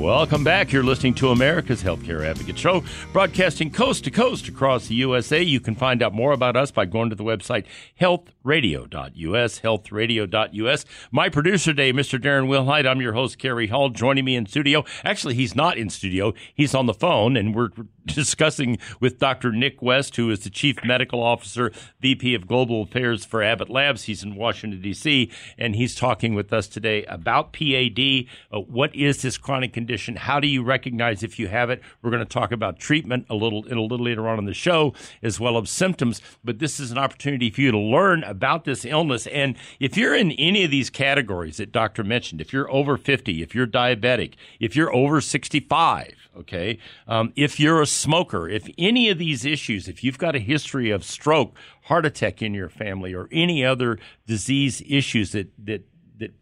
Welcome 0.00 0.44
back. 0.44 0.72
You're 0.72 0.82
listening 0.82 1.12
to 1.16 1.28
America's 1.28 1.82
Healthcare 1.82 2.24
Advocate 2.24 2.58
Show, 2.58 2.82
broadcasting 3.12 3.70
coast 3.70 4.04
to 4.04 4.10
coast 4.10 4.48
across 4.48 4.86
the 4.86 4.94
USA. 4.94 5.42
You 5.42 5.60
can 5.60 5.74
find 5.74 6.02
out 6.02 6.14
more 6.14 6.32
about 6.32 6.56
us 6.56 6.70
by 6.70 6.86
going 6.86 7.10
to 7.10 7.16
the 7.16 7.22
website 7.22 7.66
healthradio.us, 8.00 9.60
healthradio.us. 9.60 10.84
My 11.10 11.28
producer 11.28 11.72
today, 11.72 11.92
Mr. 11.92 12.18
Darren 12.18 12.48
Wilhite. 12.48 12.88
I'm 12.88 13.02
your 13.02 13.12
host, 13.12 13.38
Cary 13.38 13.66
Hall. 13.66 13.90
Joining 13.90 14.24
me 14.24 14.36
in 14.36 14.46
studio. 14.46 14.86
Actually, 15.04 15.34
he's 15.34 15.54
not 15.54 15.76
in 15.76 15.90
studio. 15.90 16.32
He's 16.54 16.74
on 16.74 16.86
the 16.86 16.94
phone, 16.94 17.36
and 17.36 17.54
we're 17.54 17.68
discussing 18.06 18.78
with 19.00 19.18
Dr. 19.18 19.52
Nick 19.52 19.82
West, 19.82 20.16
who 20.16 20.30
is 20.30 20.40
the 20.40 20.50
Chief 20.50 20.82
Medical 20.82 21.22
Officer, 21.22 21.72
VP 22.00 22.34
of 22.34 22.46
Global 22.46 22.84
Affairs 22.84 23.26
for 23.26 23.42
Abbott 23.42 23.68
Labs. 23.68 24.04
He's 24.04 24.22
in 24.22 24.34
Washington, 24.34 24.80
D.C., 24.80 25.30
and 25.58 25.76
he's 25.76 25.94
talking 25.94 26.34
with 26.34 26.54
us 26.54 26.68
today 26.68 27.04
about 27.04 27.52
PAD. 27.52 28.24
Uh, 28.50 28.60
what 28.60 28.96
is 28.96 29.20
this 29.20 29.36
chronic 29.36 29.74
condition? 29.74 29.89
Condition? 29.90 30.14
How 30.14 30.38
do 30.38 30.46
you 30.46 30.62
recognize 30.62 31.24
if 31.24 31.36
you 31.40 31.48
have 31.48 31.68
it? 31.68 31.82
We're 32.00 32.10
going 32.10 32.24
to 32.24 32.28
talk 32.28 32.52
about 32.52 32.78
treatment 32.78 33.26
a 33.28 33.34
little 33.34 33.66
a 33.66 33.74
little 33.74 34.04
later 34.04 34.28
on 34.28 34.38
in 34.38 34.44
the 34.44 34.54
show, 34.54 34.94
as 35.20 35.40
well 35.40 35.58
as 35.58 35.68
symptoms. 35.68 36.22
But 36.44 36.60
this 36.60 36.78
is 36.78 36.92
an 36.92 36.98
opportunity 36.98 37.50
for 37.50 37.60
you 37.60 37.72
to 37.72 37.78
learn 37.78 38.22
about 38.22 38.64
this 38.64 38.84
illness. 38.84 39.26
And 39.26 39.56
if 39.80 39.96
you're 39.96 40.14
in 40.14 40.30
any 40.32 40.62
of 40.62 40.70
these 40.70 40.90
categories 40.90 41.56
that 41.56 41.72
Doctor 41.72 42.04
mentioned, 42.04 42.40
if 42.40 42.52
you're 42.52 42.70
over 42.70 42.96
50, 42.96 43.42
if 43.42 43.52
you're 43.52 43.66
diabetic, 43.66 44.34
if 44.60 44.76
you're 44.76 44.94
over 44.94 45.20
65, 45.20 46.14
okay, 46.38 46.78
um, 47.08 47.32
if 47.34 47.58
you're 47.58 47.82
a 47.82 47.86
smoker, 47.86 48.48
if 48.48 48.68
any 48.78 49.08
of 49.08 49.18
these 49.18 49.44
issues, 49.44 49.88
if 49.88 50.04
you've 50.04 50.18
got 50.18 50.36
a 50.36 50.40
history 50.40 50.90
of 50.90 51.02
stroke, 51.02 51.56
heart 51.84 52.06
attack 52.06 52.42
in 52.42 52.54
your 52.54 52.68
family, 52.68 53.12
or 53.12 53.28
any 53.32 53.64
other 53.64 53.98
disease 54.24 54.84
issues 54.86 55.32
that 55.32 55.50
that 55.58 55.82
that 56.18 56.32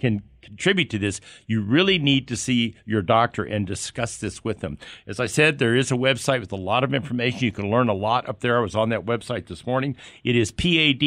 can 0.00 0.22
contribute 0.44 0.90
to 0.90 0.98
this, 0.98 1.20
you 1.46 1.62
really 1.62 1.98
need 1.98 2.28
to 2.28 2.36
see 2.36 2.74
your 2.84 3.02
doctor 3.02 3.44
and 3.44 3.66
discuss 3.66 4.16
this 4.16 4.44
with 4.44 4.60
them. 4.60 4.78
As 5.06 5.18
I 5.20 5.26
said, 5.26 5.58
there 5.58 5.74
is 5.74 5.90
a 5.90 5.96
website 5.96 6.40
with 6.40 6.52
a 6.52 6.56
lot 6.56 6.84
of 6.84 6.94
information. 6.94 7.40
You 7.40 7.52
can 7.52 7.70
learn 7.70 7.88
a 7.88 7.94
lot 7.94 8.28
up 8.28 8.40
there. 8.40 8.58
I 8.58 8.62
was 8.62 8.74
on 8.74 8.90
that 8.90 9.04
website 9.04 9.46
this 9.46 9.66
morning. 9.66 9.96
It 10.22 10.36
is 10.36 10.50
pad-info.com 10.52 11.00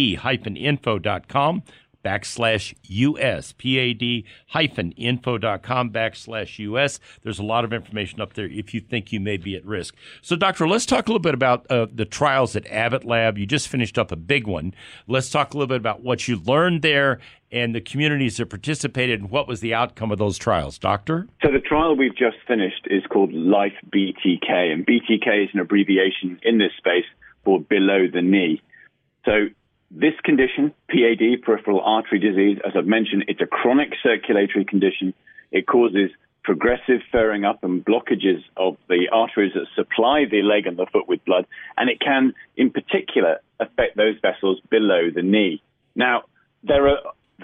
backslash 2.08 2.74
US, 2.84 3.52
PAD 3.54 4.24
hyphen 4.48 4.94
info.com 4.94 5.92
backslash 5.92 6.58
US. 6.60 7.00
There's 7.24 7.40
a 7.40 7.44
lot 7.44 7.66
of 7.66 7.74
information 7.74 8.22
up 8.22 8.34
there 8.34 8.46
if 8.46 8.74
you 8.74 8.80
think 8.80 9.12
you 9.12 9.20
may 9.20 9.36
be 9.36 9.56
at 9.56 9.66
risk. 9.66 9.94
So, 10.22 10.38
Doctor, 10.38 10.68
let's 10.68 10.86
talk 10.86 11.08
a 11.08 11.12
little 11.12 11.20
bit 11.20 11.34
about 11.34 11.70
uh, 11.70 11.88
the 11.94 12.06
trials 12.06 12.56
at 12.56 12.66
Abbott 12.68 13.04
Lab. 13.04 13.38
You 13.38 13.46
just 13.46 13.68
finished 13.68 13.98
up 13.98 14.12
a 14.12 14.16
big 14.16 14.48
one. 14.48 14.74
Let's 15.08 15.30
talk 15.30 15.54
a 15.54 15.58
little 15.58 15.68
bit 15.68 15.78
about 15.78 16.02
what 16.02 16.28
you 16.30 16.38
learned 16.38 16.82
there 16.82 17.20
and 17.52 17.76
the 17.76 17.82
communities 17.82 18.38
that 18.38 18.50
participated 18.50 19.20
and 19.20 19.30
what 19.30 19.48
was 19.48 19.60
the 19.60 19.74
outcome 19.74 20.12
of 20.12 20.18
those 20.18 20.38
trials. 20.38 20.78
Doctor? 20.78 21.28
So, 21.44 21.52
the 21.52 21.60
trial 21.60 21.96
we've 21.96 22.16
just 22.16 22.38
finished 22.48 22.88
is 22.90 23.04
called 23.10 23.34
Life 23.34 23.76
BTK, 23.94 24.50
and 24.50 24.86
BTK 24.86 25.44
is 25.44 25.50
an 25.54 25.60
abbreviation 25.60 26.40
in 26.44 26.58
this 26.58 26.72
space 26.78 27.06
for 27.44 27.60
below 27.60 28.08
the 28.12 28.22
knee. 28.22 28.62
So, 29.26 29.50
this 29.90 30.14
condition, 30.24 30.74
PAD, 30.90 31.42
peripheral 31.44 31.82
artery 31.82 32.20
disease, 32.20 32.60
as 32.66 32.74
I've 32.76 32.88
mentioned, 32.88 33.26
it's 33.28 33.42
a 33.42 33.46
chronic 33.46 33.94
circulatory 34.04 34.66
condition. 34.66 35.14
It 35.52 35.66
causes 35.66 36.12
progressive 36.44 37.02
furring 37.12 37.46
up 37.46 37.64
and 37.64 37.84
blockages 37.84 38.44
of 38.56 38.78
the 38.88 39.08
arteries 39.12 39.54
that 39.54 39.66
supply 39.76 40.26
the 40.30 40.42
leg 40.42 40.66
and 40.66 40.78
the 40.78 40.86
foot 40.92 41.08
with 41.08 41.24
blood, 41.26 41.46
and 41.76 41.90
it 41.90 42.00
can, 42.00 42.34
in 42.56 42.70
particular, 42.72 43.42
affect 43.60 43.98
those 43.98 44.16
vessels 44.22 44.60
below 44.70 45.10
the 45.14 45.22
knee. 45.22 45.62
Now, 45.96 46.24
there 46.64 46.88
are 46.90 47.00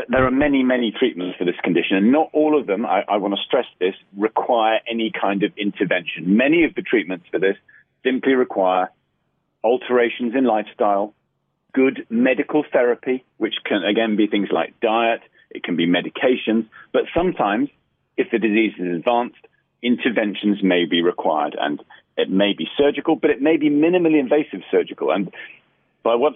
there 0.09 0.25
are 0.25 0.31
many, 0.31 0.63
many 0.63 0.91
treatments 0.97 1.37
for 1.37 1.45
this 1.45 1.59
condition, 1.63 1.97
and 1.97 2.11
not 2.11 2.29
all 2.33 2.59
of 2.59 2.65
them, 2.65 2.83
I, 2.83 3.03
I 3.07 3.17
want 3.17 3.35
to 3.35 3.41
stress 3.45 3.67
this, 3.79 3.93
require 4.17 4.79
any 4.89 5.11
kind 5.11 5.43
of 5.43 5.51
intervention. 5.55 6.35
Many 6.35 6.63
of 6.63 6.73
the 6.73 6.81
treatments 6.81 7.25
for 7.29 7.39
this 7.39 7.57
simply 8.03 8.33
require 8.33 8.89
alterations 9.63 10.33
in 10.35 10.45
lifestyle, 10.45 11.13
good 11.73 12.05
medical 12.09 12.63
therapy, 12.71 13.23
which 13.37 13.55
can 13.65 13.83
again 13.83 14.15
be 14.15 14.27
things 14.27 14.49
like 14.51 14.79
diet, 14.79 15.21
it 15.51 15.63
can 15.63 15.75
be 15.75 15.87
medications, 15.87 16.67
but 16.91 17.03
sometimes, 17.15 17.69
if 18.17 18.29
the 18.31 18.39
disease 18.39 18.73
is 18.77 18.95
advanced, 18.95 19.47
interventions 19.81 20.63
may 20.63 20.85
be 20.85 21.01
required, 21.01 21.55
and 21.59 21.83
it 22.17 22.29
may 22.29 22.53
be 22.53 22.67
surgical, 22.77 23.15
but 23.15 23.29
it 23.29 23.41
may 23.41 23.57
be 23.57 23.69
minimally 23.69 24.19
invasive 24.19 24.61
surgical. 24.71 25.11
And 25.11 25.31
by 26.03 26.15
what 26.15 26.33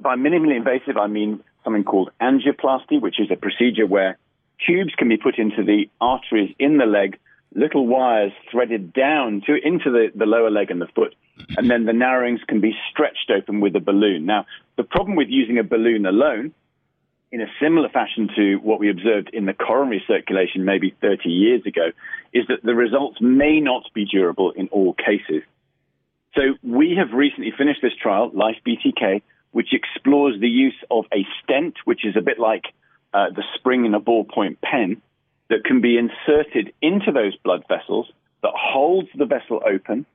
by 0.00 0.16
minimally 0.16 0.56
invasive, 0.56 0.96
I 0.96 1.06
mean 1.06 1.42
something 1.62 1.84
called 1.84 2.10
angioplasty, 2.20 3.00
which 3.00 3.20
is 3.20 3.30
a 3.30 3.36
procedure 3.36 3.86
where 3.86 4.18
tubes 4.66 4.94
can 4.96 5.08
be 5.08 5.16
put 5.16 5.38
into 5.38 5.62
the 5.62 5.88
arteries 6.00 6.54
in 6.58 6.78
the 6.78 6.86
leg, 6.86 7.18
little 7.54 7.86
wires 7.86 8.32
threaded 8.50 8.92
down 8.92 9.42
to 9.46 9.54
into 9.54 9.90
the, 9.90 10.08
the 10.14 10.26
lower 10.26 10.50
leg 10.50 10.70
and 10.70 10.80
the 10.80 10.88
foot, 10.94 11.14
and 11.56 11.70
then 11.70 11.84
the 11.84 11.92
narrowings 11.92 12.40
can 12.48 12.60
be 12.60 12.72
stretched 12.90 13.30
open 13.34 13.60
with 13.60 13.76
a 13.76 13.80
balloon. 13.80 14.26
Now, 14.26 14.46
the 14.76 14.84
problem 14.84 15.16
with 15.16 15.28
using 15.28 15.58
a 15.58 15.64
balloon 15.64 16.06
alone, 16.06 16.52
in 17.32 17.40
a 17.40 17.46
similar 17.60 17.88
fashion 17.88 18.28
to 18.36 18.56
what 18.56 18.78
we 18.78 18.90
observed 18.90 19.30
in 19.32 19.46
the 19.46 19.52
coronary 19.52 20.02
circulation 20.06 20.64
maybe 20.64 20.94
30 21.00 21.28
years 21.28 21.62
ago, 21.66 21.90
is 22.32 22.44
that 22.48 22.62
the 22.62 22.74
results 22.74 23.18
may 23.20 23.60
not 23.60 23.82
be 23.94 24.04
durable 24.04 24.52
in 24.52 24.68
all 24.68 24.94
cases. 24.94 25.42
So 26.34 26.42
we 26.62 26.96
have 26.98 27.12
recently 27.12 27.52
finished 27.56 27.80
this 27.82 27.96
trial, 28.00 28.30
Life 28.32 28.56
BTK, 28.66 29.22
which 29.52 29.72
explores 29.72 30.38
the 30.40 30.48
use 30.48 30.76
of 30.90 31.06
a 31.12 31.26
stent, 31.42 31.76
which 31.84 32.04
is 32.04 32.14
a 32.16 32.20
bit 32.20 32.38
like 32.38 32.64
uh, 33.12 33.30
the 33.34 33.42
spring 33.54 33.86
in 33.86 33.94
a 33.94 34.00
ballpoint 34.00 34.58
pen, 34.60 35.00
that 35.48 35.64
can 35.64 35.80
be 35.80 35.98
inserted 35.98 36.72
into 36.82 37.12
those 37.12 37.36
blood 37.44 37.64
vessels 37.68 38.06
that 38.42 38.52
holds 38.54 39.08
the 39.16 39.26
vessel 39.26 39.60
open 39.66 40.06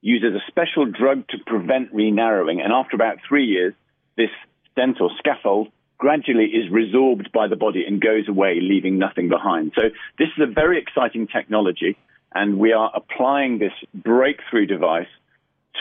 uses 0.00 0.34
a 0.34 0.50
special 0.50 0.84
drug 0.84 1.26
to 1.28 1.38
prevent 1.46 1.92
re-narrowing, 1.92 2.60
and 2.60 2.72
after 2.72 2.96
about 2.96 3.18
three 3.26 3.46
years, 3.46 3.72
this 4.16 4.30
stent 4.72 5.00
or 5.00 5.10
scaffold 5.18 5.68
gradually 5.96 6.46
is 6.46 6.70
resorbed 6.72 7.30
by 7.30 7.46
the 7.46 7.54
body 7.54 7.84
and 7.86 8.00
goes 8.00 8.28
away, 8.28 8.58
leaving 8.60 8.98
nothing 8.98 9.28
behind. 9.28 9.72
So 9.76 9.82
this 10.18 10.28
is 10.36 10.42
a 10.42 10.52
very 10.52 10.80
exciting 10.80 11.28
technology, 11.28 11.96
and 12.34 12.58
we 12.58 12.72
are 12.72 12.90
applying 12.92 13.58
this 13.58 13.72
breakthrough 13.94 14.66
device 14.66 15.06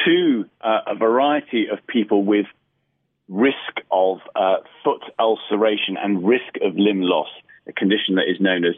to 0.05 0.45
uh, 0.61 0.81
a 0.87 0.95
variety 0.95 1.67
of 1.71 1.85
people 1.87 2.23
with 2.23 2.45
risk 3.27 3.73
of 3.89 4.19
uh, 4.35 4.57
foot 4.83 5.01
ulceration 5.17 5.97
and 5.97 6.27
risk 6.27 6.57
of 6.61 6.75
limb 6.75 7.01
loss, 7.01 7.29
a 7.67 7.73
condition 7.73 8.15
that 8.15 8.29
is 8.29 8.39
known 8.39 8.65
as 8.65 8.73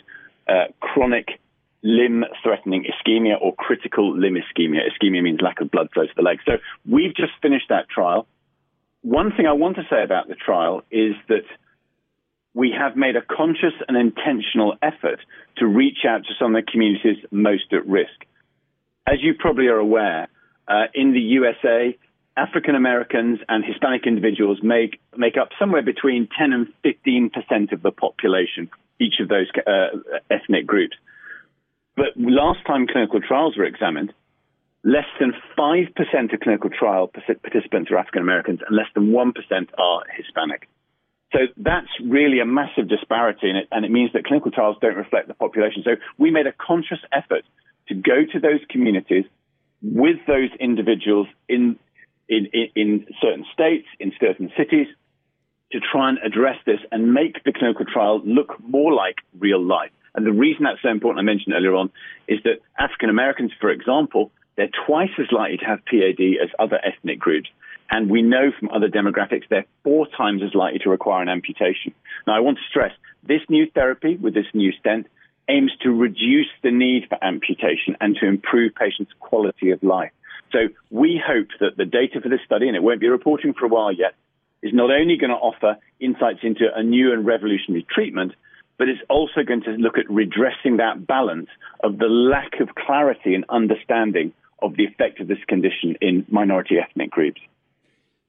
uh, 0.47 0.71
chronic 0.79 1.39
limb 1.83 2.23
threatening 2.41 2.85
ischemia 2.85 3.35
or 3.41 3.53
critical 3.55 4.17
limb 4.17 4.35
ischemia. 4.35 4.79
Ischemia 4.89 5.21
means 5.21 5.39
lack 5.41 5.61
of 5.61 5.69
blood 5.69 5.89
flow 5.93 6.05
to 6.05 6.13
the 6.15 6.21
leg. 6.21 6.39
So 6.45 6.53
we've 6.89 7.15
just 7.15 7.33
finished 7.41 7.67
that 7.69 7.89
trial. 7.89 8.27
One 9.01 9.31
thing 9.35 9.45
I 9.47 9.53
want 9.53 9.75
to 9.75 9.83
say 9.89 10.01
about 10.03 10.29
the 10.29 10.35
trial 10.35 10.83
is 10.89 11.13
that 11.27 11.43
we 12.53 12.73
have 12.77 12.95
made 12.95 13.15
a 13.15 13.21
conscious 13.21 13.73
and 13.87 13.97
intentional 13.97 14.75
effort 14.81 15.19
to 15.57 15.67
reach 15.67 16.05
out 16.07 16.23
to 16.23 16.33
some 16.39 16.55
of 16.55 16.63
the 16.63 16.71
communities 16.71 17.17
most 17.31 17.73
at 17.73 17.85
risk. 17.85 18.25
As 19.07 19.15
you 19.21 19.33
probably 19.37 19.67
are 19.67 19.77
aware, 19.77 20.29
uh, 20.67 20.85
in 20.93 21.11
the 21.11 21.19
USA, 21.19 21.97
African 22.35 22.75
Americans 22.75 23.39
and 23.47 23.63
Hispanic 23.63 24.07
individuals 24.07 24.59
make 24.63 24.99
make 25.15 25.37
up 25.37 25.49
somewhere 25.59 25.83
between 25.83 26.27
10 26.37 26.53
and 26.53 26.67
15 26.83 27.29
percent 27.29 27.71
of 27.71 27.81
the 27.81 27.91
population, 27.91 28.69
each 28.99 29.15
of 29.19 29.27
those 29.27 29.47
uh, 29.67 29.97
ethnic 30.29 30.65
groups. 30.65 30.95
But 31.95 32.17
last 32.17 32.59
time 32.65 32.87
clinical 32.87 33.21
trials 33.21 33.55
were 33.55 33.65
examined, 33.65 34.13
less 34.83 35.05
than 35.19 35.33
5% 35.57 36.33
of 36.33 36.39
clinical 36.39 36.69
trial 36.69 37.07
participants 37.07 37.91
are 37.91 37.97
African 37.97 38.21
Americans 38.21 38.59
and 38.67 38.75
less 38.75 38.87
than 38.95 39.11
1% 39.11 39.33
are 39.77 40.03
Hispanic. 40.17 40.67
So 41.31 41.39
that's 41.57 41.89
really 42.03 42.39
a 42.39 42.45
massive 42.45 42.87
disparity, 42.87 43.49
it, 43.49 43.67
and 43.71 43.85
it 43.85 43.91
means 43.91 44.11
that 44.13 44.25
clinical 44.25 44.51
trials 44.51 44.77
don't 44.81 44.95
reflect 44.95 45.27
the 45.27 45.33
population. 45.33 45.81
So 45.83 45.91
we 46.17 46.29
made 46.29 46.45
a 46.45 46.53
conscious 46.53 46.99
effort 47.11 47.43
to 47.87 47.95
go 47.95 48.25
to 48.31 48.39
those 48.39 48.59
communities 48.69 49.25
with 49.81 50.17
those 50.27 50.49
individuals 50.59 51.27
in, 51.49 51.77
in, 52.29 52.47
in 52.75 53.05
certain 53.21 53.45
states, 53.53 53.87
in 53.99 54.11
certain 54.19 54.51
cities, 54.57 54.87
to 55.71 55.79
try 55.79 56.09
and 56.09 56.19
address 56.23 56.57
this 56.65 56.79
and 56.91 57.13
make 57.13 57.43
the 57.43 57.51
clinical 57.51 57.85
trial 57.85 58.21
look 58.23 58.55
more 58.61 58.93
like 58.93 59.17
real 59.39 59.63
life. 59.63 59.91
And 60.15 60.25
the 60.25 60.31
reason 60.31 60.63
that's 60.63 60.81
so 60.81 60.89
important, 60.89 61.19
I 61.19 61.23
mentioned 61.23 61.55
earlier 61.55 61.75
on, 61.75 61.91
is 62.27 62.39
that 62.43 62.59
African 62.77 63.09
Americans, 63.09 63.51
for 63.59 63.69
example, 63.69 64.31
they're 64.55 64.69
twice 64.85 65.09
as 65.19 65.31
likely 65.31 65.57
to 65.57 65.65
have 65.65 65.79
PAD 65.85 66.21
as 66.41 66.49
other 66.59 66.79
ethnic 66.85 67.19
groups. 67.19 67.49
And 67.89 68.09
we 68.09 68.21
know 68.21 68.51
from 68.57 68.69
other 68.69 68.87
demographics 68.87 69.47
they're 69.49 69.65
four 69.83 70.07
times 70.15 70.41
as 70.43 70.53
likely 70.53 70.79
to 70.79 70.89
require 70.89 71.21
an 71.21 71.29
amputation. 71.29 71.93
Now, 72.27 72.35
I 72.35 72.39
want 72.39 72.57
to 72.57 72.63
stress 72.69 72.91
this 73.23 73.41
new 73.49 73.69
therapy 73.71 74.15
with 74.15 74.33
this 74.33 74.45
new 74.53 74.71
stent 74.79 75.07
aims 75.49 75.71
to 75.81 75.89
reduce 75.89 76.47
the 76.61 76.71
need 76.71 77.07
for 77.09 77.21
amputation 77.23 77.97
and 77.99 78.15
to 78.17 78.27
improve 78.27 78.73
patients' 78.75 79.11
quality 79.19 79.71
of 79.71 79.83
life. 79.83 80.11
So 80.53 80.69
we 80.89 81.21
hope 81.25 81.47
that 81.59 81.75
the 81.75 81.85
data 81.85 82.21
for 82.21 82.29
this 82.29 82.39
study, 82.45 82.67
and 82.67 82.77
it 82.77 82.83
won't 82.83 83.01
be 83.01 83.09
reporting 83.09 83.53
for 83.53 83.65
a 83.65 83.69
while 83.69 83.91
yet, 83.91 84.13
is 84.61 84.71
not 84.73 84.91
only 84.91 85.17
going 85.17 85.31
to 85.31 85.35
offer 85.35 85.77
insights 85.99 86.39
into 86.43 86.65
a 86.73 86.81
new 86.81 87.11
and 87.11 87.25
revolutionary 87.25 87.85
treatment, 87.89 88.33
but 88.77 88.87
it's 88.87 89.01
also 89.09 89.43
going 89.45 89.63
to 89.63 89.71
look 89.71 89.97
at 89.97 90.09
redressing 90.09 90.77
that 90.77 91.05
balance 91.05 91.49
of 91.83 91.97
the 91.97 92.05
lack 92.05 92.59
of 92.61 92.75
clarity 92.75 93.35
and 93.35 93.45
understanding 93.49 94.31
of 94.61 94.77
the 94.77 94.85
effect 94.85 95.19
of 95.19 95.27
this 95.27 95.43
condition 95.47 95.97
in 96.01 96.25
minority 96.29 96.75
ethnic 96.79 97.11
groups. 97.11 97.41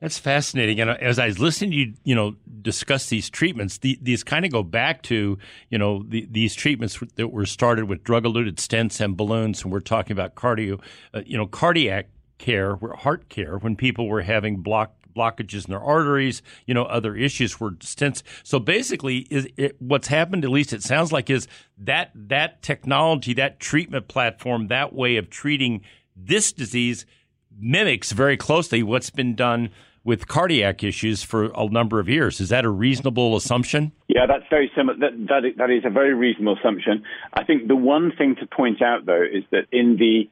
That's 0.00 0.19
fascinating. 0.19 0.81
And 0.81 0.90
as 0.90 1.19
I 1.19 1.28
was 1.28 1.38
listening 1.38 1.71
to 1.71 1.76
you, 1.76 1.95
you 2.04 2.14
know, 2.14 2.37
discuss 2.61 3.09
these 3.09 3.31
treatments, 3.31 3.78
the, 3.78 3.99
these 4.02 4.23
kind 4.23 4.45
of 4.45 4.50
go 4.50 4.62
back 4.62 5.02
to, 5.04 5.38
you 5.71 5.78
know, 5.78 6.04
the, 6.07 6.28
these 6.31 6.54
treatments 6.54 7.00
that 7.14 7.28
were 7.28 7.47
started 7.47 7.88
with 7.88 8.04
drug-eluted 8.04 8.57
stents 8.57 9.00
and 9.00 9.16
balloons, 9.16 9.62
and 9.62 9.73
we're 9.73 9.81
talking 9.81 10.12
about 10.12 10.35
cardio, 10.35 10.78
uh, 11.14 11.23
you 11.25 11.38
know, 11.38 11.47
cardiac 11.47 12.09
care, 12.38 12.76
heart 12.99 13.29
care, 13.29 13.59
when 13.59 13.76
people 13.76 14.09
were 14.09 14.23
having 14.23 14.62
block 14.62 14.95
blockages 15.14 15.67
in 15.67 15.71
their 15.71 15.81
arteries, 15.81 16.43
you 16.67 16.75
know, 16.75 16.85
other 16.85 17.14
issues 17.14 17.61
were 17.61 17.71
stents. 17.73 18.23
So 18.43 18.59
basically, 18.59 19.19
is 19.31 19.47
it, 19.57 19.76
what's 19.81 20.09
happened, 20.09 20.45
at 20.45 20.50
least 20.50 20.73
it 20.73 20.83
sounds 20.83 21.12
like, 21.12 21.31
is 21.31 21.47
that 21.79 22.11
that 22.14 22.62
technology, 22.62 23.33
that 23.35 23.61
treatment 23.61 24.09
platform, 24.09 24.67
that 24.69 24.93
way 24.93 25.17
of 25.17 25.31
treating 25.31 25.83
this 26.17 26.53
disease 26.53 27.07
mimics 27.57 28.12
very 28.12 28.37
closely 28.37 28.83
what's 28.83 29.11
been 29.11 29.35
done 29.37 29.71
with 30.03 30.29
cardiac 30.29 30.85
issues 30.85 31.23
for 31.23 31.50
a 31.55 31.67
number 31.69 31.99
of 31.99 32.09
years. 32.09 32.41
Is 32.41 32.50
that 32.50 32.64
a 32.64 32.69
reasonable 32.69 33.37
assumption? 33.37 33.93
Yeah, 34.09 34.26
that's 34.26 34.45
very 34.50 34.71
similar. 34.76 34.99
That, 34.99 35.12
that, 35.29 35.43
that 35.57 35.71
is 35.71 35.85
a 35.87 35.91
very 35.91 36.12
reasonable 36.12 36.59
assumption. 36.59 37.05
I 37.33 37.45
think 37.45 37.69
the 37.69 37.76
one 37.76 38.12
thing 38.17 38.37
to 38.41 38.47
point 38.47 38.83
out, 38.83 39.07
though, 39.07 39.23
is 39.23 39.45
that 39.50 39.67
in 39.73 39.97
the 39.97 40.29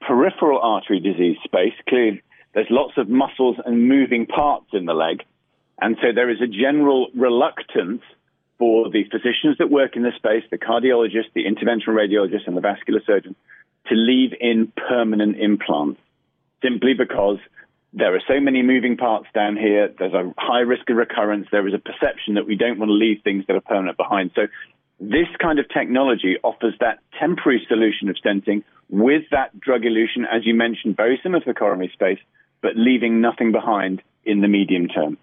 peripheral 0.00 0.60
artery 0.60 1.00
disease 1.00 1.36
space, 1.44 1.74
clearly 1.88 2.22
there's 2.54 2.66
lots 2.70 2.94
of 2.96 3.08
muscles 3.08 3.56
and 3.64 3.88
moving 3.88 4.26
parts 4.26 4.66
in 4.72 4.86
the 4.86 4.94
leg. 4.94 5.22
And 5.80 5.96
so 6.00 6.08
there 6.14 6.30
is 6.30 6.40
a 6.40 6.46
general 6.46 7.08
reluctance 7.14 8.02
for 8.58 8.90
the 8.90 9.04
physicians 9.04 9.58
that 9.58 9.70
work 9.70 9.96
in 9.96 10.02
this 10.02 10.14
space, 10.16 10.42
the 10.50 10.56
cardiologist, 10.56 11.32
the 11.34 11.44
interventional 11.44 11.94
radiologist, 11.94 12.46
and 12.46 12.56
the 12.56 12.62
vascular 12.62 13.02
surgeon, 13.06 13.36
to 13.88 13.94
leave 13.94 14.32
in 14.40 14.72
permanent 14.88 15.36
implants 15.38 16.00
simply 16.62 16.94
because 16.94 17.38
there 17.92 18.14
are 18.14 18.22
so 18.26 18.40
many 18.40 18.62
moving 18.62 18.96
parts 18.96 19.26
down 19.34 19.56
here. 19.56 19.92
There's 19.98 20.14
a 20.14 20.32
high 20.38 20.60
risk 20.60 20.88
of 20.90 20.96
recurrence. 20.96 21.48
There 21.52 21.66
is 21.68 21.74
a 21.74 21.78
perception 21.78 22.34
that 22.34 22.46
we 22.46 22.56
don't 22.56 22.78
want 22.78 22.88
to 22.88 22.94
leave 22.94 23.22
things 23.22 23.44
that 23.46 23.56
are 23.56 23.60
permanent 23.60 23.96
behind. 23.96 24.32
So 24.34 24.48
this 25.00 25.28
kind 25.40 25.58
of 25.58 25.68
technology 25.68 26.36
offers 26.42 26.74
that 26.80 26.98
temporary 27.20 27.64
solution 27.68 28.08
of 28.08 28.16
stenting 28.16 28.64
with 28.88 29.22
that 29.30 29.58
drug 29.58 29.84
elution, 29.84 30.24
as 30.24 30.44
you 30.44 30.54
mentioned, 30.54 30.96
very 30.96 31.18
similar 31.22 31.40
to 31.40 31.50
the 31.50 31.54
coronary 31.54 31.90
space, 31.92 32.18
but 32.62 32.72
leaving 32.76 33.20
nothing 33.20 33.52
behind 33.52 34.02
in 34.24 34.40
the 34.40 34.48
medium 34.48 34.88
term. 34.88 35.18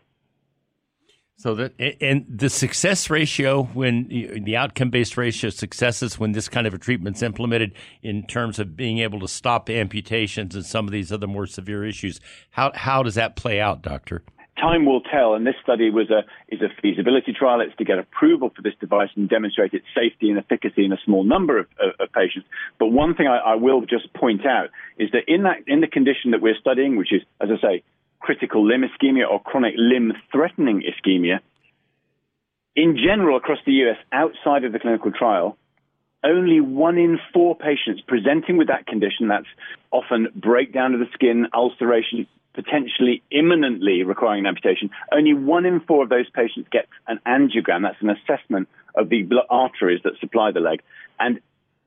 So 1.36 1.56
that 1.56 1.74
and 2.00 2.26
the 2.30 2.50
success 2.50 3.10
ratio 3.10 3.64
when 3.64 4.08
the 4.08 4.56
outcome 4.56 4.92
based 4.92 5.18
ratio 5.18 5.50
successes 5.50 6.20
when 6.20 6.32
this 6.32 6.48
kind 6.48 6.68
of 6.68 6.74
a 6.74 6.78
treatment's 6.78 7.24
implemented 7.24 7.74
in 8.02 8.26
terms 8.28 8.60
of 8.60 8.78
being 8.78 9.00
able 9.00 9.20
to 9.20 9.28
stop 9.28 9.70
amputations 9.70 10.56
and 10.56 10.66
some 10.66 10.86
of 10.86 10.92
these 10.92 11.12
other 11.12 11.28
more 11.28 11.48
severe 11.48 11.84
issues. 11.84 12.22
How 12.52 12.72
how 12.76 13.02
does 13.02 13.16
that 13.16 13.36
play 13.36 13.60
out, 13.60 13.82
doctor? 13.82 14.24
Time 14.60 14.86
will 14.86 15.02
tell, 15.02 15.34
and 15.34 15.48
this 15.48 15.56
study 15.64 15.90
was 15.90 16.12
a 16.12 16.22
is 16.48 16.62
a 16.62 16.70
feasibility 16.82 17.34
trial. 17.34 17.60
It's 17.62 17.76
to 17.78 17.84
get 17.84 17.98
approval 17.98 18.52
for 18.56 18.62
this 18.62 18.76
device 18.80 19.10
and 19.16 19.28
demonstrate 19.28 19.74
its 19.74 19.86
safety 19.96 20.30
and 20.30 20.38
efficacy 20.38 20.86
in 20.86 20.94
a 20.94 20.98
small 21.04 21.24
number 21.24 21.58
of, 21.58 21.68
of, 21.80 21.94
of 22.00 22.14
patients. 22.14 22.48
But 22.78 22.88
one 22.88 23.16
thing 23.16 23.28
I, 23.28 23.38
I 23.38 23.56
will 23.56 23.82
just 23.82 24.14
point 24.14 24.46
out 24.46 24.70
is 25.00 25.10
that 25.12 25.24
in 25.28 25.44
that 25.44 25.64
in 25.66 25.82
the 25.82 25.88
condition 25.88 26.32
that 26.32 26.42
we're 26.42 26.58
studying, 26.60 26.98
which 26.98 27.12
is, 27.12 27.24
as 27.42 27.50
I 27.50 27.62
say, 27.62 27.84
critical 28.20 28.66
limb 28.66 28.84
ischemia 28.84 29.30
or 29.30 29.42
chronic 29.42 29.74
limb 29.78 30.14
threatening 30.32 30.84
ischemia. 30.84 31.40
In 32.76 32.98
general, 32.98 33.38
across 33.38 33.60
the 33.66 33.74
US, 33.84 33.98
outside 34.12 34.64
of 34.66 34.72
the 34.72 34.80
clinical 34.80 35.12
trial, 35.12 35.58
only 36.24 36.62
one 36.62 36.98
in 36.98 37.20
four 37.34 37.56
patients 37.56 38.02
presenting 38.08 38.58
with 38.58 38.68
that 38.68 38.88
condition, 38.88 39.28
that's 39.28 39.48
often 39.92 40.30
breakdown 40.36 40.94
of 40.94 41.00
the 41.00 41.08
skin, 41.14 41.48
ulceration, 41.54 42.28
potentially 42.54 43.24
imminently 43.32 44.04
requiring 44.04 44.42
an 44.42 44.48
amputation, 44.48 44.90
only 45.12 45.34
one 45.34 45.66
in 45.66 45.80
four 45.82 46.04
of 46.04 46.10
those 46.10 46.30
patients 46.30 46.68
get 46.72 46.88
an 47.08 47.20
angiogram. 47.26 47.82
That's 47.82 48.02
an 48.02 48.10
assessment 48.10 48.68
of 48.96 49.10
the 49.10 49.28
arteries 49.50 50.02
that 50.04 50.14
supply 50.20 50.52
the 50.52 50.60
leg. 50.60 50.82
And 51.20 51.40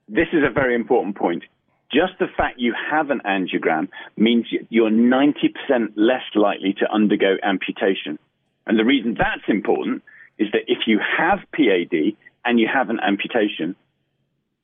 this 0.08 0.28
is 0.32 0.42
a 0.44 0.52
very 0.52 0.74
important 0.74 1.16
point. 1.16 1.44
Just 1.92 2.18
the 2.18 2.26
fact 2.36 2.58
you 2.58 2.74
have 2.90 3.10
an 3.10 3.20
angiogram 3.24 3.88
means 4.16 4.46
you're 4.70 4.90
90% 4.90 5.92
less 5.94 6.24
likely 6.34 6.74
to 6.80 6.92
undergo 6.92 7.36
amputation. 7.42 8.18
And 8.66 8.78
the 8.78 8.84
reason 8.84 9.14
that's 9.16 9.48
important 9.48 10.02
is 10.38 10.48
that 10.52 10.62
if 10.66 10.86
you 10.86 10.98
have 10.98 11.38
PAD 11.52 12.16
and 12.44 12.58
you 12.58 12.68
have 12.72 12.90
an 12.90 12.98
amputation, 13.00 13.76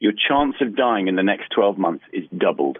your 0.01 0.13
chance 0.13 0.57
of 0.61 0.75
dying 0.75 1.07
in 1.07 1.15
the 1.15 1.23
next 1.23 1.51
12 1.55 1.79
months 1.79 2.05
is 2.13 2.25
doubled. 2.37 2.79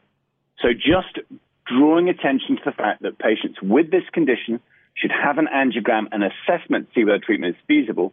So 0.59 0.69
just 0.73 1.19
drawing 1.67 2.09
attention 2.09 2.57
to 2.57 2.63
the 2.65 2.73
fact 2.73 3.03
that 3.03 3.19
patients 3.19 3.59
with 3.63 3.91
this 3.91 4.05
condition 4.13 4.61
should 4.95 5.13
have 5.13 5.39
an 5.39 5.47
angiogram 5.47 6.07
and 6.13 6.23
assessment 6.23 6.89
to 6.89 7.01
see 7.01 7.05
whether 7.05 7.19
treatment 7.19 7.57
is 7.57 7.63
feasible 7.67 8.13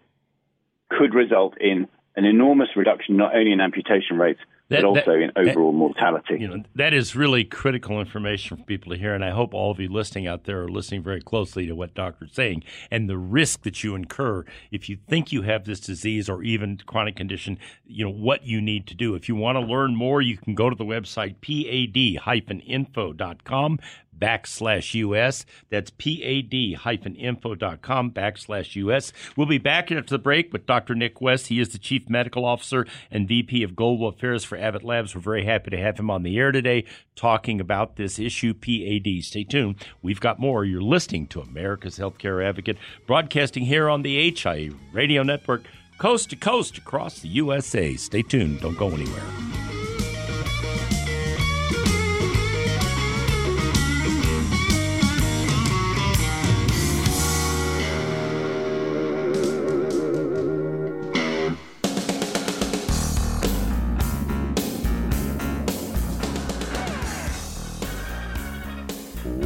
could 0.89 1.13
result 1.13 1.55
in 1.59 1.87
an 2.15 2.25
enormous 2.25 2.69
reduction 2.75 3.17
not 3.17 3.35
only 3.35 3.51
in 3.51 3.61
amputation 3.61 4.17
rates 4.17 4.39
that, 4.69 4.81
but 4.81 4.85
also 4.85 5.01
that, 5.05 5.19
in 5.19 5.31
overall 5.35 5.71
that, 5.71 5.77
mortality. 5.77 6.37
You 6.39 6.47
know, 6.47 6.63
that 6.75 6.93
is 6.93 7.15
really 7.15 7.43
critical 7.43 7.99
information 7.99 8.57
for 8.57 8.63
people 8.63 8.91
to 8.91 8.97
hear, 8.97 9.13
and 9.13 9.25
I 9.25 9.31
hope 9.31 9.53
all 9.53 9.71
of 9.71 9.79
you 9.79 9.89
listening 9.89 10.27
out 10.27 10.45
there 10.45 10.63
are 10.63 10.69
listening 10.69 11.03
very 11.03 11.21
closely 11.21 11.67
to 11.67 11.73
what 11.73 11.93
doctor's 11.93 12.33
saying 12.33 12.63
and 12.91 13.09
the 13.09 13.17
risk 13.17 13.63
that 13.63 13.83
you 13.83 13.95
incur 13.95 14.45
if 14.71 14.87
you 14.89 14.97
think 15.07 15.31
you 15.31 15.43
have 15.43 15.65
this 15.65 15.79
disease 15.79 16.29
or 16.29 16.43
even 16.43 16.77
chronic 16.85 17.15
condition. 17.15 17.57
You 17.85 18.05
know 18.05 18.11
what 18.11 18.43
you 18.43 18.61
need 18.61 18.85
to 18.87 18.95
do. 18.95 19.15
If 19.15 19.27
you 19.27 19.35
want 19.35 19.57
to 19.57 19.61
learn 19.61 19.95
more, 19.95 20.21
you 20.21 20.37
can 20.37 20.53
go 20.55 20.69
to 20.69 20.75
the 20.75 20.85
website 20.85 21.41
pad-info.com 21.41 23.79
backslash 24.19 24.93
US. 24.95 25.45
That's 25.69 25.91
pad-info.com 25.91 28.11
backslash 28.11 28.75
US. 28.75 29.13
We'll 29.35 29.47
be 29.47 29.57
back 29.57 29.91
after 29.91 30.11
the 30.11 30.19
break 30.19 30.53
with 30.53 30.65
Dr. 30.65 30.95
Nick 30.95 31.21
West. 31.21 31.47
He 31.47 31.59
is 31.59 31.69
the 31.69 31.77
Chief 31.77 32.09
Medical 32.09 32.45
Officer 32.45 32.85
and 33.09 33.27
VP 33.27 33.63
of 33.63 33.75
Global 33.75 34.07
Affairs 34.09 34.43
for 34.43 34.57
Abbott 34.59 34.83
Labs. 34.83 35.15
We're 35.15 35.21
very 35.21 35.45
happy 35.45 35.71
to 35.71 35.77
have 35.77 35.97
him 35.97 36.09
on 36.09 36.23
the 36.23 36.37
air 36.37 36.51
today 36.51 36.85
talking 37.15 37.59
about 37.59 37.95
this 37.95 38.19
issue, 38.19 38.53
PAD. 38.53 39.23
Stay 39.23 39.43
tuned. 39.43 39.75
We've 40.01 40.19
got 40.19 40.39
more. 40.39 40.65
You're 40.65 40.81
listening 40.81 41.27
to 41.27 41.41
America's 41.41 41.97
Healthcare 41.97 42.43
Advocate, 42.47 42.77
broadcasting 43.07 43.65
here 43.65 43.89
on 43.89 44.01
the 44.01 44.31
HIA 44.31 44.71
Radio 44.91 45.23
Network, 45.23 45.63
coast 45.97 46.29
to 46.31 46.35
coast 46.35 46.77
across 46.77 47.19
the 47.19 47.29
USA. 47.29 47.95
Stay 47.95 48.21
tuned. 48.21 48.61
Don't 48.61 48.77
go 48.77 48.89
anywhere. 48.89 49.68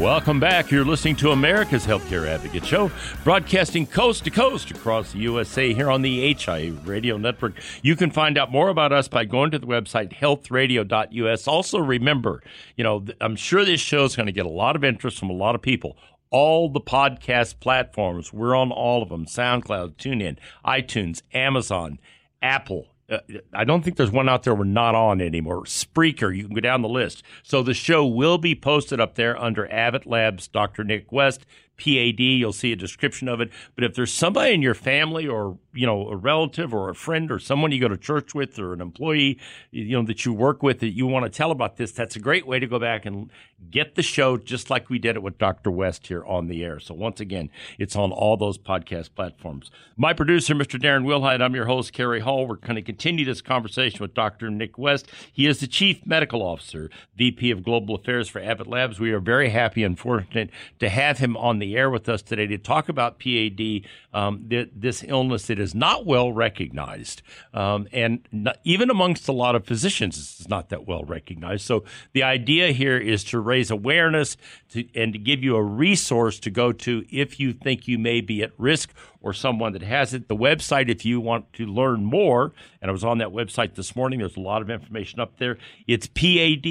Welcome 0.04 0.42
back. 0.42 0.70
You're 0.70 0.84
listening 0.84 1.16
to 1.16 1.32
America's 1.32 1.88
Healthcare 1.88 2.28
Advocate 2.28 2.66
Show, 2.66 2.92
broadcasting 3.24 3.88
coast 3.88 4.26
to 4.26 4.32
coast 4.32 4.70
across 4.70 5.14
the 5.14 5.20
USA 5.20 5.74
here 5.74 5.90
on 5.90 6.02
the 6.02 6.34
HIA 6.34 6.74
Radio 6.84 7.16
Network. 7.16 7.54
You 7.82 7.96
can 7.96 8.12
find 8.12 8.38
out 8.38 8.52
more 8.52 8.68
about 8.68 8.92
us 8.92 9.08
by 9.08 9.24
going 9.24 9.52
to 9.52 9.60
the 9.60 9.66
website 9.66 10.14
healthradio.us. 10.14 11.48
Also, 11.48 11.80
remember, 11.80 12.44
you 12.76 12.84
know, 12.84 13.06
I'm 13.22 13.38
sure 13.38 13.64
this 13.64 13.80
show 13.80 14.04
is 14.04 14.18
going 14.18 14.26
to 14.26 14.34
get 14.34 14.46
a 14.46 14.50
lot 14.50 14.76
of 14.76 14.84
interest 14.84 15.20
from 15.20 15.30
a 15.30 15.34
lot 15.34 15.56
of 15.56 15.62
people 15.62 15.98
all 16.32 16.68
the 16.68 16.82
podcast 16.82 17.62
platforms. 17.62 18.34
We're 18.34 18.56
on 18.56 18.74
all 18.74 19.04
of 19.04 19.08
them 19.08 19.26
SoundCloud, 19.26 19.96
TuneIn, 19.96 20.38
iTunes, 20.66 21.22
Amazon, 21.34 21.98
Apple, 22.42 22.93
uh, 23.10 23.20
I 23.54 23.64
don't 23.64 23.84
think 23.84 23.98
there's 23.98 24.12
one 24.12 24.30
out 24.30 24.44
there 24.44 24.56
we're 24.56 24.64
not 24.64 24.96
on 24.96 25.22
anymore. 25.22 25.64
Spreaker, 25.64 26.36
you 26.36 26.46
can 26.46 26.56
go 26.56 26.62
down 26.62 26.82
the 26.82 26.90
list. 26.90 27.24
So 27.44 27.62
the 27.62 27.74
show 27.74 28.06
will 28.06 28.38
be 28.38 28.56
posted 28.56 29.00
up 29.00 29.16
there 29.16 29.40
under 29.40 29.72
Abbott 29.72 30.06
Labs, 30.06 30.48
Dr. 30.48 30.84
Nick 30.84 31.12
West. 31.12 31.46
PAD. 31.84 32.20
You'll 32.20 32.54
see 32.54 32.72
a 32.72 32.76
description 32.76 33.28
of 33.28 33.42
it. 33.42 33.50
But 33.76 33.84
if 33.84 33.96
there's 33.96 34.14
somebody 34.14 34.54
in 34.54 34.62
your 34.62 34.74
family 34.74 35.28
or, 35.28 35.58
you 35.74 35.86
know, 35.86 36.08
a 36.10 36.16
relative 36.16 36.74
or 36.74 36.90
a 36.90 36.96
friend 36.96 37.32
or 37.32 37.40
someone 37.40 37.72
you 37.72 37.82
go 37.82 37.88
to 37.88 37.98
church 37.98 38.34
with 38.34 38.58
or 38.60 38.74
an 38.74 38.82
employee, 38.82 39.40
you 39.72 39.98
know, 39.98 40.04
that 40.04 40.26
you 40.26 40.34
work 40.34 40.64
with 40.64 40.80
that 40.80 40.94
you 40.94 41.08
want 41.08 41.26
to 41.26 41.30
tell 41.30 41.52
about 41.52 41.78
this, 41.78 41.92
that's 41.92 42.16
a 42.16 42.20
great 42.20 42.48
way 42.48 42.60
to 42.60 42.68
go 42.68 42.80
back 42.80 43.06
and 43.06 43.30
get 43.70 43.96
the 43.96 44.02
show 44.02 44.38
just 44.38 44.70
like 44.70 44.90
we 44.90 45.00
did 45.00 45.16
it 45.16 45.24
with 45.24 45.38
Dr. 45.38 45.72
West 45.72 46.08
here 46.08 46.24
on 46.26 46.48
the 46.48 46.64
air. 46.64 46.80
So 46.80 46.94
once 46.94 47.20
again, 47.20 47.50
it's 47.78 47.96
on 47.96 48.12
all 48.12 48.38
those 48.38 48.58
podcast 48.58 49.16
platforms. 49.16 49.72
My 49.96 50.14
producer, 50.14 50.54
Mr. 50.54 50.80
Darren 50.80 51.06
Wilhite, 51.06 51.42
I'm 51.42 51.56
your 51.56 51.66
host, 51.66 51.94
Kerry 51.94 52.20
Hall. 52.20 52.48
We're 52.48 52.56
going 52.56 52.76
to 52.76 52.82
continue 52.82 53.26
this 53.26 53.42
conversation 53.42 54.00
with 54.00 54.14
Dr. 54.14 54.50
Nick 54.50 54.78
West. 54.78 55.08
He 55.32 55.48
is 55.48 55.60
the 55.60 55.68
Chief 55.68 56.06
Medical 56.06 56.42
Officer, 56.42 56.90
VP 57.16 57.52
of 57.52 57.64
Global 57.64 57.96
Affairs 57.96 58.30
for 58.30 58.42
Abbott 58.42 58.68
Labs. 58.68 59.00
We 59.00 59.12
are 59.12 59.20
very 59.20 59.50
happy 59.50 59.84
and 59.84 59.98
fortunate 59.98 60.50
to 60.80 60.90
have 60.90 61.20
him 61.20 61.38
on 61.38 61.60
the 61.60 61.73
air 61.76 61.90
with 61.90 62.10
us 62.10 62.22
today 62.22 62.48
to 62.48 62.58
talk 62.58 62.90
about 62.90 63.20
PAD, 63.20 63.82
um, 64.14 64.48
th- 64.50 64.70
this 64.76 65.04
illness 65.08 65.48
that 65.48 65.60
is 65.60 65.74
not 65.74 66.06
well 66.06 66.32
recognized. 66.32 67.22
Um, 67.54 67.88
and 67.92 68.28
not, 68.32 68.58
even 68.64 68.90
amongst 68.90 69.28
a 69.28 69.32
lot 69.32 69.56
of 69.56 69.66
physicians, 69.66 70.18
it's 70.18 70.50
not 70.50 70.70
that 70.70 70.88
well 70.88 71.04
recognized. 71.04 71.66
So 71.66 71.84
the 72.14 72.24
idea 72.24 72.72
here 72.72 72.98
is 72.98 73.24
to 73.26 73.40
raise 73.40 73.72
awareness 73.72 74.38
to, 74.70 74.86
and 74.96 75.14
to 75.14 75.20
give 75.20 75.44
you 75.44 75.56
a 75.56 75.64
resource 75.64 76.40
to 76.40 76.50
go 76.50 76.72
to 76.72 77.06
if 77.12 77.40
you 77.40 77.54
think 77.54 77.88
you 77.88 77.98
may 77.98 78.22
be 78.22 78.44
at 78.44 78.52
risk 78.58 78.92
or 79.24 79.34
someone 79.34 79.74
that 79.74 79.82
has 79.82 80.14
it. 80.14 80.28
The 80.28 80.36
website, 80.36 80.90
if 80.90 81.04
you 81.06 81.20
want 81.20 81.52
to 81.54 81.66
learn 81.66 82.04
more, 82.04 82.52
and 82.82 82.90
I 82.90 82.92
was 82.92 83.04
on 83.04 83.18
that 83.20 83.30
website 83.30 83.76
this 83.76 83.96
morning, 83.96 84.20
there's 84.20 84.38
a 84.38 84.42
lot 84.42 84.62
of 84.62 84.70
information 84.70 85.20
up 85.20 85.38
there. 85.38 85.58
It's 85.88 86.06
pad-info.com 86.08 86.62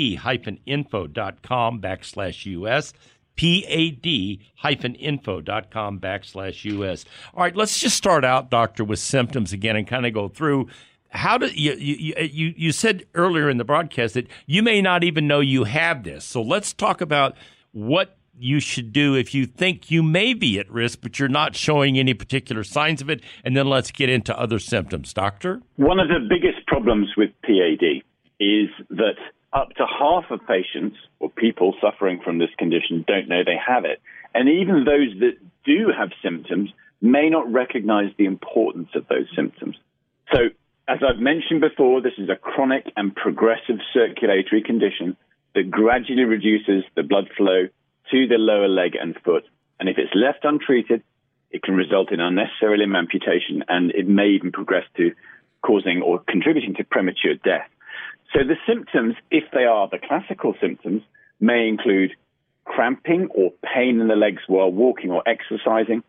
backslash 1.81 2.47
US 2.47 2.93
pad-info.com 3.37 6.01
backslash 6.01 6.64
us. 6.64 7.05
All 7.35 7.42
right, 7.42 7.57
let's 7.57 7.79
just 7.79 7.97
start 7.97 8.25
out, 8.25 8.51
doctor, 8.51 8.85
with 8.85 8.99
symptoms 8.99 9.53
again 9.53 9.77
and 9.77 9.87
kind 9.87 10.07
of 10.07 10.12
go 10.12 10.29
through 10.29 10.68
how 11.12 11.38
do 11.38 11.47
you, 11.47 11.75
you 11.75 12.14
uh, 12.16 12.23
you 12.23 12.55
you 12.57 12.73
said 12.73 13.05
earlier 13.14 13.51
in 13.51 13.59
the 13.59 13.64
broadcast 13.64 14.14
that 14.14 14.27
you 14.47 14.62
may 14.62 14.81
not 14.81 15.05
even 15.05 15.27
know 15.27 15.40
you 15.40 15.64
have 15.64 16.05
this. 16.05 16.25
So 16.25 16.40
let's 16.40 16.73
talk 16.73 17.01
about 17.01 17.37
what 17.73 18.16
you 18.38 18.61
should 18.61 18.92
do 18.92 19.14
if 19.14 19.35
you 19.35 19.47
think 19.47 19.90
you 19.90 20.03
may 20.03 20.35
be 20.35 20.59
at 20.59 20.71
risk, 20.71 21.01
but 21.03 21.18
you're 21.18 21.29
not 21.29 21.55
showing 21.55 21.99
any 21.99 22.14
particular 22.14 22.64
signs 22.64 23.03
of 23.03 23.11
it. 23.11 23.23
And 23.45 23.57
then 23.57 23.66
let's 23.66 23.90
get 23.90 24.09
into 24.09 24.38
other 24.38 24.59
symptoms. 24.59 25.12
Doctor? 25.12 25.61
One 25.77 26.01
of 26.01 26.09
the 26.09 26.27
biggest 26.29 26.66
problems 26.66 27.09
with 27.16 27.31
PAD 27.42 28.03
is 28.40 28.68
that 28.90 29.16
up 29.53 29.71
to 29.77 29.87
half 29.87 30.25
of 30.31 30.41
patients 30.47 30.97
or 31.21 31.29
people 31.31 31.75
suffering 31.81 32.21
from 32.25 32.38
this 32.38 32.51
condition 32.59 33.05
don't 33.07 33.29
know 33.29 33.45
they 33.45 33.59
have 33.65 33.85
it. 33.85 34.01
And 34.35 34.49
even 34.49 34.85
those 34.85 35.19
that 35.21 35.37
do 35.65 35.93
have 35.97 36.11
symptoms 36.23 36.71
may 37.01 37.29
not 37.29 37.53
recognize 37.53 38.12
the 38.17 38.25
importance 38.25 38.88
of 38.95 39.07
those 39.09 39.27
symptoms. 39.35 39.77
So, 40.33 40.49
as 40.88 40.99
I've 41.03 41.21
mentioned 41.21 41.61
before, 41.61 42.01
this 42.01 42.19
is 42.19 42.29
a 42.29 42.37
chronic 42.37 42.91
and 42.97 43.15
progressive 43.15 43.77
circulatory 43.93 44.62
condition 44.62 45.17
that 45.55 45.71
gradually 45.71 46.25
reduces 46.25 46.85
the 46.97 47.03
blood 47.03 47.29
flow 47.37 47.69
to 48.11 48.27
the 48.27 48.38
lower 48.38 48.69
leg 48.69 48.97
and 49.01 49.15
foot. 49.25 49.45
And 49.79 49.88
if 49.88 49.99
it's 49.99 50.15
left 50.15 50.45
untreated, 50.45 51.03
it 51.51 51.62
can 51.62 51.75
result 51.75 52.11
in 52.11 52.21
unnecessary 52.21 52.79
limb 52.79 52.97
amputation 52.97 53.62
and 53.69 53.91
it 53.93 54.09
may 54.09 54.29
even 54.29 54.53
progress 54.53 54.85
to 54.97 55.12
causing 55.61 56.03
or 56.03 56.21
contributing 56.27 56.75
to 56.77 56.85
premature 56.85 57.35
death. 57.45 57.69
So 58.33 58.40
the 58.45 58.57
symptoms, 58.66 59.14
if 59.31 59.45
they 59.53 59.64
are 59.64 59.88
the 59.88 59.99
classical 59.99 60.55
symptoms, 60.61 61.03
may 61.40 61.68
include 61.68 62.12
cramping 62.64 63.29
or 63.35 63.53
pain 63.62 64.01
in 64.01 64.09
the 64.09 64.16
legs 64.16 64.42
while 64.47 64.71
walking 64.71 65.11
or 65.11 65.23
exercising. 65.27 66.03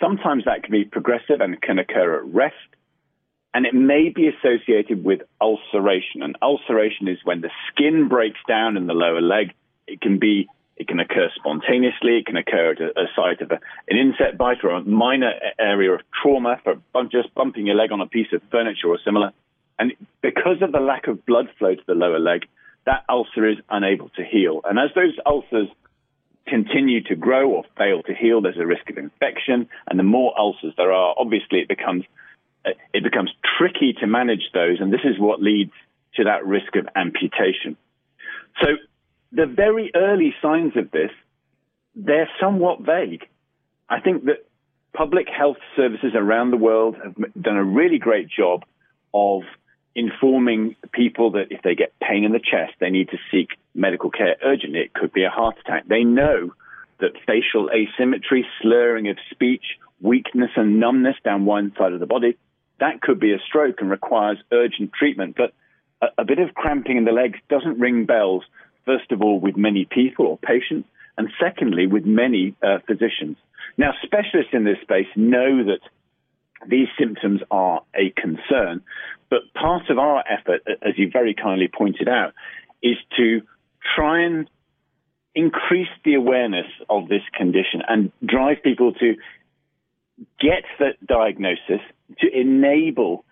Sometimes 0.00 0.44
that 0.46 0.62
can 0.62 0.72
be 0.72 0.84
progressive 0.84 1.40
and 1.40 1.60
can 1.60 1.78
occur 1.78 2.18
at 2.18 2.34
rest. 2.34 2.54
And 3.52 3.66
it 3.66 3.74
may 3.74 4.10
be 4.14 4.28
associated 4.28 5.04
with 5.04 5.20
ulceration. 5.40 6.22
And 6.22 6.36
ulceration 6.40 7.08
is 7.08 7.18
when 7.24 7.40
the 7.40 7.50
skin 7.68 8.08
breaks 8.08 8.38
down 8.48 8.76
in 8.76 8.86
the 8.86 8.94
lower 8.94 9.20
leg. 9.20 9.52
It 9.86 10.00
can 10.00 10.18
be 10.18 10.48
it 10.76 10.88
can 10.88 10.98
occur 10.98 11.28
spontaneously. 11.36 12.18
It 12.18 12.26
can 12.26 12.36
occur 12.38 12.70
at 12.70 12.80
a, 12.80 12.98
a 12.98 13.06
site 13.14 13.42
of 13.42 13.50
a, 13.50 13.58
an 13.88 13.98
insect 13.98 14.38
bite 14.38 14.64
or 14.64 14.70
a 14.70 14.82
minor 14.82 15.32
area 15.58 15.92
of 15.92 16.00
trauma 16.22 16.58
for 16.64 16.80
just 17.12 17.34
bumping 17.34 17.66
your 17.66 17.76
leg 17.76 17.92
on 17.92 18.00
a 18.00 18.06
piece 18.06 18.32
of 18.32 18.40
furniture 18.50 18.86
or 18.88 18.98
similar. 19.04 19.32
And 19.80 19.94
because 20.20 20.60
of 20.60 20.72
the 20.72 20.78
lack 20.78 21.08
of 21.08 21.24
blood 21.24 21.48
flow 21.58 21.74
to 21.74 21.82
the 21.86 21.94
lower 21.94 22.18
leg, 22.18 22.42
that 22.84 23.04
ulcer 23.08 23.48
is 23.48 23.56
unable 23.70 24.10
to 24.10 24.22
heal. 24.22 24.60
And 24.64 24.78
as 24.78 24.90
those 24.94 25.16
ulcers 25.24 25.68
continue 26.46 27.02
to 27.04 27.16
grow 27.16 27.50
or 27.50 27.64
fail 27.78 28.02
to 28.02 28.14
heal, 28.14 28.42
there's 28.42 28.58
a 28.58 28.66
risk 28.66 28.90
of 28.90 28.98
infection. 28.98 29.70
And 29.88 29.98
the 29.98 30.04
more 30.04 30.38
ulcers 30.38 30.74
there 30.76 30.92
are, 30.92 31.14
obviously 31.18 31.60
it 31.60 31.68
becomes 31.68 32.04
uh, 32.62 32.70
it 32.92 33.02
becomes 33.02 33.30
tricky 33.58 33.94
to 34.00 34.06
manage 34.06 34.50
those, 34.52 34.80
and 34.80 34.92
this 34.92 35.00
is 35.02 35.18
what 35.18 35.40
leads 35.40 35.72
to 36.16 36.24
that 36.24 36.44
risk 36.46 36.76
of 36.76 36.86
amputation. 36.94 37.74
So 38.60 38.66
the 39.32 39.46
very 39.46 39.90
early 39.94 40.34
signs 40.42 40.76
of 40.76 40.90
this, 40.90 41.10
they're 41.94 42.28
somewhat 42.38 42.82
vague. 42.82 43.26
I 43.88 44.00
think 44.00 44.26
that 44.26 44.44
public 44.92 45.26
health 45.28 45.56
services 45.74 46.12
around 46.14 46.50
the 46.50 46.58
world 46.58 46.96
have 47.02 47.14
done 47.40 47.56
a 47.56 47.64
really 47.64 47.98
great 47.98 48.28
job 48.28 48.64
of 49.14 49.42
informing 49.94 50.76
people 50.92 51.32
that 51.32 51.48
if 51.50 51.62
they 51.62 51.74
get 51.74 51.92
pain 52.00 52.24
in 52.24 52.32
the 52.32 52.38
chest, 52.38 52.74
they 52.78 52.90
need 52.90 53.08
to 53.10 53.18
seek 53.30 53.50
medical 53.74 54.10
care 54.10 54.36
urgently. 54.42 54.80
It 54.80 54.94
could 54.94 55.12
be 55.12 55.24
a 55.24 55.30
heart 55.30 55.56
attack. 55.60 55.86
They 55.88 56.04
know 56.04 56.54
that 57.00 57.12
facial 57.26 57.70
asymmetry, 57.70 58.46
slurring 58.60 59.08
of 59.08 59.16
speech, 59.30 59.64
weakness 60.00 60.50
and 60.56 60.80
numbness 60.80 61.16
down 61.24 61.44
one 61.44 61.72
side 61.76 61.92
of 61.92 62.00
the 62.00 62.06
body, 62.06 62.36
that 62.80 63.00
could 63.02 63.20
be 63.20 63.32
a 63.32 63.38
stroke 63.46 63.80
and 63.80 63.90
requires 63.90 64.38
urgent 64.50 64.92
treatment. 64.92 65.36
But 65.36 65.52
a, 66.02 66.22
a 66.22 66.24
bit 66.24 66.38
of 66.38 66.54
cramping 66.54 66.96
in 66.96 67.04
the 67.04 67.12
legs 67.12 67.38
doesn't 67.48 67.78
ring 67.78 68.06
bells, 68.06 68.42
first 68.84 69.12
of 69.12 69.22
all, 69.22 69.38
with 69.38 69.56
many 69.56 69.84
people 69.84 70.26
or 70.26 70.38
patients, 70.38 70.88
and 71.16 71.28
secondly, 71.38 71.86
with 71.86 72.04
many 72.04 72.56
uh, 72.62 72.78
physicians. 72.86 73.36
Now, 73.76 73.92
specialists 74.02 74.52
in 74.52 74.64
this 74.64 74.80
space 74.82 75.06
know 75.14 75.64
that 75.64 75.80
these 76.66 76.88
symptoms 76.98 77.40
are 77.50 77.82
a 77.94 78.10
concern. 78.10 78.82
But 79.28 79.52
part 79.54 79.88
of 79.90 79.98
our 79.98 80.24
effort, 80.28 80.62
as 80.82 80.94
you 80.96 81.10
very 81.10 81.34
kindly 81.34 81.68
pointed 81.68 82.08
out, 82.08 82.34
is 82.82 82.96
to 83.16 83.42
try 83.96 84.22
and 84.22 84.48
increase 85.34 85.88
the 86.04 86.14
awareness 86.14 86.66
of 86.88 87.08
this 87.08 87.22
condition 87.36 87.82
and 87.88 88.12
drive 88.24 88.62
people 88.62 88.92
to 88.94 89.14
get 90.40 90.64
the 90.78 90.90
diagnosis 91.06 91.80
to 92.18 92.28
enable 92.32 93.24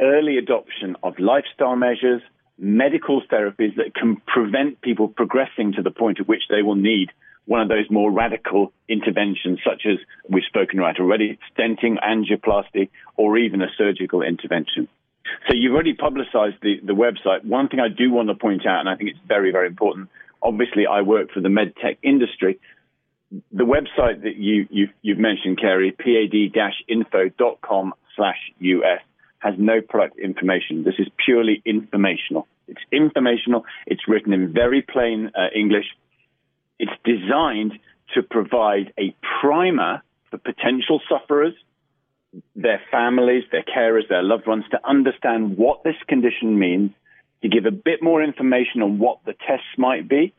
early 0.00 0.38
adoption 0.38 0.96
of 1.02 1.18
lifestyle 1.18 1.76
measures, 1.76 2.22
medical 2.58 3.22
therapies 3.22 3.76
that 3.76 3.94
can 3.94 4.16
prevent 4.26 4.80
people 4.80 5.08
progressing 5.08 5.72
to 5.72 5.82
the 5.82 5.90
point 5.90 6.20
at 6.20 6.28
which 6.28 6.42
they 6.50 6.62
will 6.62 6.74
need 6.74 7.10
one 7.50 7.60
of 7.60 7.68
those 7.68 7.90
more 7.90 8.12
radical 8.12 8.72
interventions, 8.88 9.58
such 9.64 9.82
as 9.84 9.98
we've 10.28 10.44
spoken 10.44 10.78
about 10.78 11.00
already, 11.00 11.36
stenting, 11.50 11.96
angioplasty, 12.00 12.90
or 13.16 13.38
even 13.38 13.60
a 13.60 13.66
surgical 13.76 14.22
intervention. 14.22 14.86
So 15.48 15.54
you've 15.54 15.74
already 15.74 15.94
publicized 15.94 16.58
the, 16.62 16.78
the 16.80 16.92
website. 16.92 17.44
One 17.44 17.68
thing 17.68 17.80
I 17.80 17.88
do 17.88 18.12
want 18.12 18.28
to 18.28 18.36
point 18.36 18.64
out, 18.68 18.78
and 18.78 18.88
I 18.88 18.94
think 18.94 19.10
it's 19.10 19.18
very, 19.26 19.50
very 19.50 19.66
important, 19.66 20.10
obviously 20.40 20.86
I 20.86 21.02
work 21.02 21.32
for 21.32 21.40
the 21.40 21.48
medtech 21.48 21.98
industry. 22.04 22.60
The 23.50 23.64
website 23.64 24.22
that 24.22 24.36
you, 24.36 24.68
you've, 24.70 24.90
you've 25.02 25.18
mentioned, 25.18 25.58
Kerry, 25.60 25.90
pad-info.com 25.90 27.94
slash 28.14 28.38
US, 28.60 29.00
has 29.40 29.54
no 29.58 29.80
product 29.80 30.20
information. 30.20 30.84
This 30.84 31.00
is 31.00 31.08
purely 31.24 31.62
informational. 31.64 32.46
It's 32.68 32.82
informational. 32.92 33.64
It's 33.88 34.06
written 34.06 34.32
in 34.32 34.52
very 34.52 34.82
plain 34.82 35.32
uh, 35.34 35.48
English. 35.52 35.86
It's 36.80 36.90
designed 37.04 37.74
to 38.14 38.22
provide 38.22 38.94
a 38.98 39.14
primer 39.42 40.02
for 40.30 40.38
potential 40.38 40.98
sufferers, 41.10 41.52
their 42.56 42.80
families, 42.90 43.44
their 43.52 43.64
carers, 43.64 44.08
their 44.08 44.22
loved 44.22 44.46
ones 44.46 44.64
to 44.70 44.80
understand 44.82 45.58
what 45.58 45.84
this 45.84 45.96
condition 46.08 46.58
means, 46.58 46.92
to 47.42 47.50
give 47.50 47.66
a 47.66 47.70
bit 47.70 48.02
more 48.02 48.22
information 48.22 48.80
on 48.80 48.98
what 48.98 49.18
the 49.26 49.34
tests 49.46 49.76
might 49.76 50.08
be, 50.08 50.32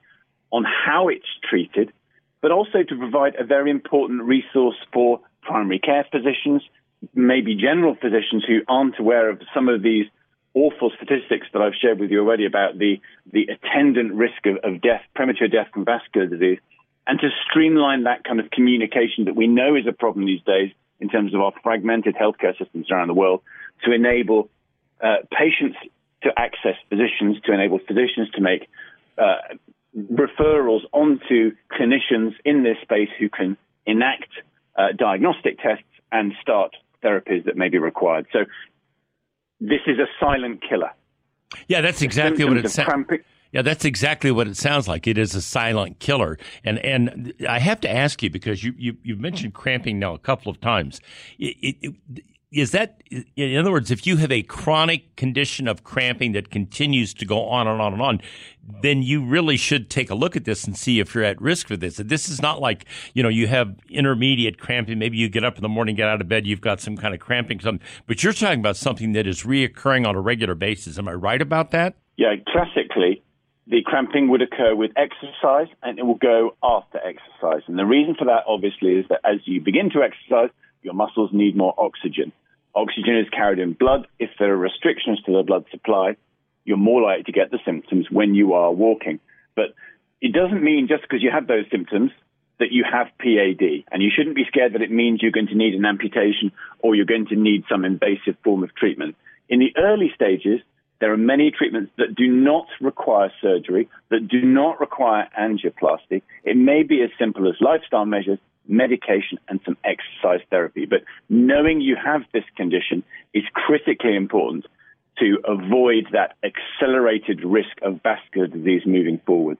on 0.51 0.63
how 0.63 1.09
it's 1.09 1.29
treated, 1.47 1.93
but 2.41 2.51
also 2.51 2.81
to 2.81 2.95
provide 2.97 3.35
a 3.35 3.43
very 3.43 3.69
important 3.69 4.23
resource 4.23 4.77
for 4.91 5.19
primary 5.43 5.77
care 5.77 6.07
physicians, 6.11 6.63
maybe 7.13 7.53
general 7.53 7.93
physicians 7.93 8.43
who 8.47 8.61
aren't 8.67 8.97
aware 8.97 9.29
of 9.29 9.43
some 9.53 9.69
of 9.69 9.83
these 9.83 10.07
awful 10.53 10.91
statistics 10.95 11.47
that 11.53 11.61
I've 11.61 11.75
shared 11.81 11.99
with 11.99 12.11
you 12.11 12.19
already 12.19 12.45
about 12.45 12.77
the, 12.77 12.99
the 13.31 13.47
attendant 13.47 14.13
risk 14.13 14.45
of, 14.45 14.57
of 14.63 14.81
death, 14.81 15.01
premature 15.15 15.47
death 15.47 15.67
from 15.73 15.85
vascular 15.85 16.27
disease, 16.27 16.59
and 17.07 17.19
to 17.19 17.29
streamline 17.49 18.03
that 18.03 18.23
kind 18.23 18.39
of 18.39 18.51
communication 18.51 19.25
that 19.25 19.35
we 19.35 19.47
know 19.47 19.75
is 19.75 19.87
a 19.87 19.93
problem 19.93 20.25
these 20.25 20.43
days 20.43 20.71
in 20.99 21.09
terms 21.09 21.33
of 21.33 21.41
our 21.41 21.51
fragmented 21.63 22.15
healthcare 22.15 22.57
systems 22.57 22.91
around 22.91 23.07
the 23.07 23.13
world, 23.13 23.41
to 23.83 23.91
enable 23.91 24.49
uh, 25.01 25.17
patients 25.31 25.77
to 26.21 26.29
access 26.37 26.75
physicians, 26.89 27.41
to 27.43 27.53
enable 27.53 27.79
physicians 27.79 28.29
to 28.35 28.41
make 28.41 28.69
uh, 29.17 29.37
referrals 29.97 30.81
onto 30.91 31.51
clinicians 31.71 32.33
in 32.45 32.63
this 32.63 32.77
space 32.81 33.09
who 33.19 33.29
can 33.29 33.57
enact 33.85 34.29
uh, 34.77 34.89
diagnostic 34.95 35.57
tests 35.59 35.83
and 36.11 36.33
start 36.41 36.75
therapies 37.03 37.45
that 37.45 37.57
may 37.57 37.69
be 37.69 37.79
required. 37.79 38.27
So 38.31 38.45
this 39.61 39.81
is 39.85 39.99
a 39.99 40.07
silent 40.19 40.61
killer. 40.67 40.91
Yeah, 41.67 41.81
that's 41.81 42.01
exactly 42.01 42.43
what 42.43 42.57
it 42.57 42.69
sounds. 42.69 43.07
Yeah, 43.51 43.61
that's 43.61 43.83
exactly 43.83 44.31
what 44.31 44.47
it 44.47 44.55
sounds 44.55 44.87
like. 44.87 45.07
It 45.07 45.17
is 45.17 45.35
a 45.35 45.41
silent 45.41 45.99
killer, 45.99 46.37
and 46.63 46.79
and 46.79 47.33
I 47.47 47.59
have 47.59 47.81
to 47.81 47.89
ask 47.89 48.23
you 48.23 48.29
because 48.29 48.63
you 48.63 48.73
you 48.77 48.97
you've 49.03 49.19
mentioned 49.19 49.53
cramping 49.53 49.99
now 49.99 50.13
a 50.13 50.19
couple 50.19 50.49
of 50.49 50.59
times. 50.61 51.01
It, 51.37 51.75
it, 51.81 52.23
is 52.51 52.71
that 52.71 53.01
in 53.35 53.57
other 53.57 53.71
words 53.71 53.91
if 53.91 54.05
you 54.05 54.17
have 54.17 54.31
a 54.31 54.43
chronic 54.43 55.15
condition 55.15 55.67
of 55.67 55.83
cramping 55.83 56.33
that 56.33 56.49
continues 56.49 57.13
to 57.13 57.25
go 57.25 57.45
on 57.47 57.67
and 57.67 57.81
on 57.81 57.93
and 57.93 58.01
on 58.01 58.21
then 58.81 59.01
you 59.01 59.23
really 59.23 59.57
should 59.57 59.89
take 59.89 60.09
a 60.09 60.15
look 60.15 60.35
at 60.35 60.45
this 60.45 60.65
and 60.65 60.77
see 60.77 60.99
if 60.99 61.15
you're 61.15 61.23
at 61.23 61.41
risk 61.41 61.67
for 61.67 61.75
this. 61.75 61.97
This 61.97 62.29
is 62.29 62.41
not 62.41 62.61
like 62.61 62.85
you 63.13 63.23
know 63.23 63.29
you 63.29 63.47
have 63.47 63.75
intermediate 63.89 64.59
cramping. 64.59 64.99
Maybe 64.99 65.17
you 65.17 65.29
get 65.29 65.43
up 65.43 65.55
in 65.55 65.61
the 65.61 65.69
morning 65.69 65.95
get 65.95 66.07
out 66.07 66.21
of 66.21 66.27
bed 66.27 66.45
you've 66.45 66.61
got 66.61 66.79
some 66.79 66.95
kind 66.95 67.13
of 67.13 67.19
cramping 67.19 67.59
something. 67.59 67.85
But 68.07 68.23
you're 68.23 68.33
talking 68.33 68.59
about 68.59 68.77
something 68.77 69.13
that 69.13 69.27
is 69.27 69.43
reoccurring 69.43 70.07
on 70.07 70.15
a 70.15 70.21
regular 70.21 70.55
basis. 70.55 70.97
Am 70.97 71.07
i 71.07 71.13
right 71.13 71.41
about 71.41 71.71
that? 71.71 71.95
Yeah 72.17 72.35
classically 72.47 73.23
the 73.67 73.81
cramping 73.85 74.29
would 74.29 74.41
occur 74.41 74.75
with 74.75 74.91
exercise 74.97 75.67
and 75.81 75.97
it 75.97 76.03
will 76.03 76.15
go 76.15 76.55
after 76.61 76.97
exercise. 76.97 77.61
And 77.67 77.79
the 77.79 77.85
reason 77.85 78.15
for 78.15 78.25
that 78.25 78.43
obviously 78.47 78.95
is 78.95 79.05
that 79.09 79.21
as 79.23 79.39
you 79.45 79.61
begin 79.61 79.89
to 79.91 80.01
exercise 80.01 80.49
your 80.81 80.93
muscles 80.93 81.29
need 81.33 81.55
more 81.55 81.73
oxygen 81.77 82.31
Oxygen 82.73 83.17
is 83.17 83.29
carried 83.29 83.59
in 83.59 83.73
blood. 83.73 84.07
If 84.19 84.29
there 84.39 84.53
are 84.53 84.57
restrictions 84.57 85.21
to 85.25 85.33
the 85.33 85.43
blood 85.43 85.65
supply, 85.71 86.15
you're 86.63 86.77
more 86.77 87.01
likely 87.01 87.23
to 87.23 87.31
get 87.31 87.51
the 87.51 87.59
symptoms 87.65 88.07
when 88.09 88.33
you 88.33 88.53
are 88.53 88.71
walking. 88.71 89.19
But 89.55 89.73
it 90.21 90.33
doesn't 90.33 90.63
mean 90.63 90.87
just 90.87 91.01
because 91.01 91.21
you 91.21 91.31
have 91.31 91.47
those 91.47 91.65
symptoms 91.71 92.11
that 92.59 92.71
you 92.71 92.85
have 92.89 93.07
PAD. 93.19 93.83
And 93.91 94.01
you 94.01 94.09
shouldn't 94.15 94.35
be 94.35 94.45
scared 94.47 94.73
that 94.73 94.81
it 94.81 94.91
means 94.91 95.21
you're 95.21 95.31
going 95.31 95.47
to 95.47 95.55
need 95.55 95.73
an 95.73 95.85
amputation 95.85 96.51
or 96.79 96.95
you're 96.95 97.05
going 97.05 97.27
to 97.27 97.35
need 97.35 97.63
some 97.69 97.83
invasive 97.83 98.37
form 98.43 98.63
of 98.63 98.73
treatment. 98.75 99.15
In 99.49 99.59
the 99.59 99.73
early 99.77 100.11
stages, 100.15 100.61
there 100.99 101.11
are 101.11 101.17
many 101.17 101.51
treatments 101.51 101.91
that 101.97 102.15
do 102.15 102.27
not 102.27 102.67
require 102.79 103.31
surgery, 103.41 103.89
that 104.11 104.27
do 104.27 104.43
not 104.43 104.79
require 104.79 105.27
angioplasty. 105.37 106.21
It 106.43 106.55
may 106.55 106.83
be 106.83 107.01
as 107.01 107.09
simple 107.19 107.49
as 107.49 107.55
lifestyle 107.59 108.05
measures, 108.05 108.37
medication, 108.67 109.39
and 109.47 109.59
some 109.65 109.77
exercise 109.83 110.45
therapy. 110.49 110.85
But 110.85 111.03
knowing 111.29 111.81
you 111.81 111.95
have 111.95 112.21
this 112.33 112.43
condition 112.55 113.03
is 113.33 113.43
critically 113.53 114.15
important 114.15 114.65
to 115.19 115.39
avoid 115.45 116.07
that 116.13 116.35
accelerated 116.43 117.43
risk 117.43 117.77
of 117.81 118.01
vascular 118.01 118.47
disease 118.47 118.83
moving 118.85 119.19
forward. 119.25 119.57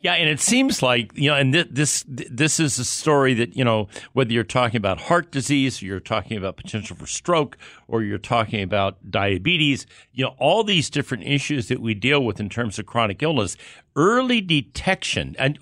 Yeah, 0.00 0.14
and 0.14 0.28
it 0.28 0.40
seems 0.40 0.82
like 0.82 1.16
you 1.16 1.30
know, 1.30 1.36
and 1.36 1.54
this 1.54 2.04
this 2.08 2.58
is 2.58 2.78
a 2.78 2.84
story 2.84 3.34
that 3.34 3.56
you 3.56 3.64
know, 3.64 3.88
whether 4.12 4.32
you're 4.32 4.44
talking 4.44 4.76
about 4.78 5.00
heart 5.00 5.30
disease, 5.30 5.82
or 5.82 5.86
you're 5.86 6.00
talking 6.00 6.36
about 6.36 6.56
potential 6.56 6.96
for 6.96 7.06
stroke, 7.06 7.56
or 7.88 8.02
you're 8.02 8.18
talking 8.18 8.62
about 8.62 9.10
diabetes, 9.10 9.86
you 10.12 10.24
know, 10.24 10.34
all 10.38 10.64
these 10.64 10.90
different 10.90 11.24
issues 11.24 11.68
that 11.68 11.80
we 11.80 11.94
deal 11.94 12.24
with 12.24 12.40
in 12.40 12.48
terms 12.48 12.78
of 12.78 12.86
chronic 12.86 13.22
illness, 13.22 13.56
early 13.96 14.40
detection, 14.40 15.36
and 15.38 15.58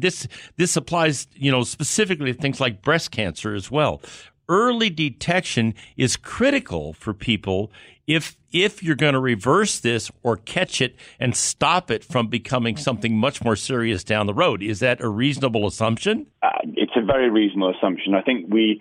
this 0.00 0.26
this 0.56 0.76
applies, 0.76 1.26
you 1.34 1.50
know, 1.50 1.62
specifically 1.62 2.32
to 2.32 2.40
things 2.40 2.60
like 2.60 2.82
breast 2.82 3.10
cancer 3.10 3.54
as 3.54 3.70
well 3.70 4.00
early 4.48 4.90
detection 4.90 5.74
is 5.96 6.16
critical 6.16 6.92
for 6.92 7.14
people 7.14 7.70
if 8.06 8.36
if 8.52 8.82
you're 8.82 8.94
going 8.94 9.14
to 9.14 9.20
reverse 9.20 9.80
this 9.80 10.10
or 10.22 10.36
catch 10.36 10.80
it 10.80 10.94
and 11.18 11.34
stop 11.34 11.90
it 11.90 12.04
from 12.04 12.28
becoming 12.28 12.76
something 12.76 13.16
much 13.16 13.42
more 13.42 13.56
serious 13.56 14.04
down 14.04 14.26
the 14.26 14.34
road. 14.34 14.62
Is 14.62 14.78
that 14.80 15.00
a 15.00 15.08
reasonable 15.08 15.66
assumption? 15.66 16.26
Uh, 16.42 16.50
it's 16.74 16.92
a 16.96 17.04
very 17.04 17.30
reasonable 17.30 17.74
assumption. 17.76 18.14
I 18.14 18.22
think 18.22 18.52
we 18.52 18.80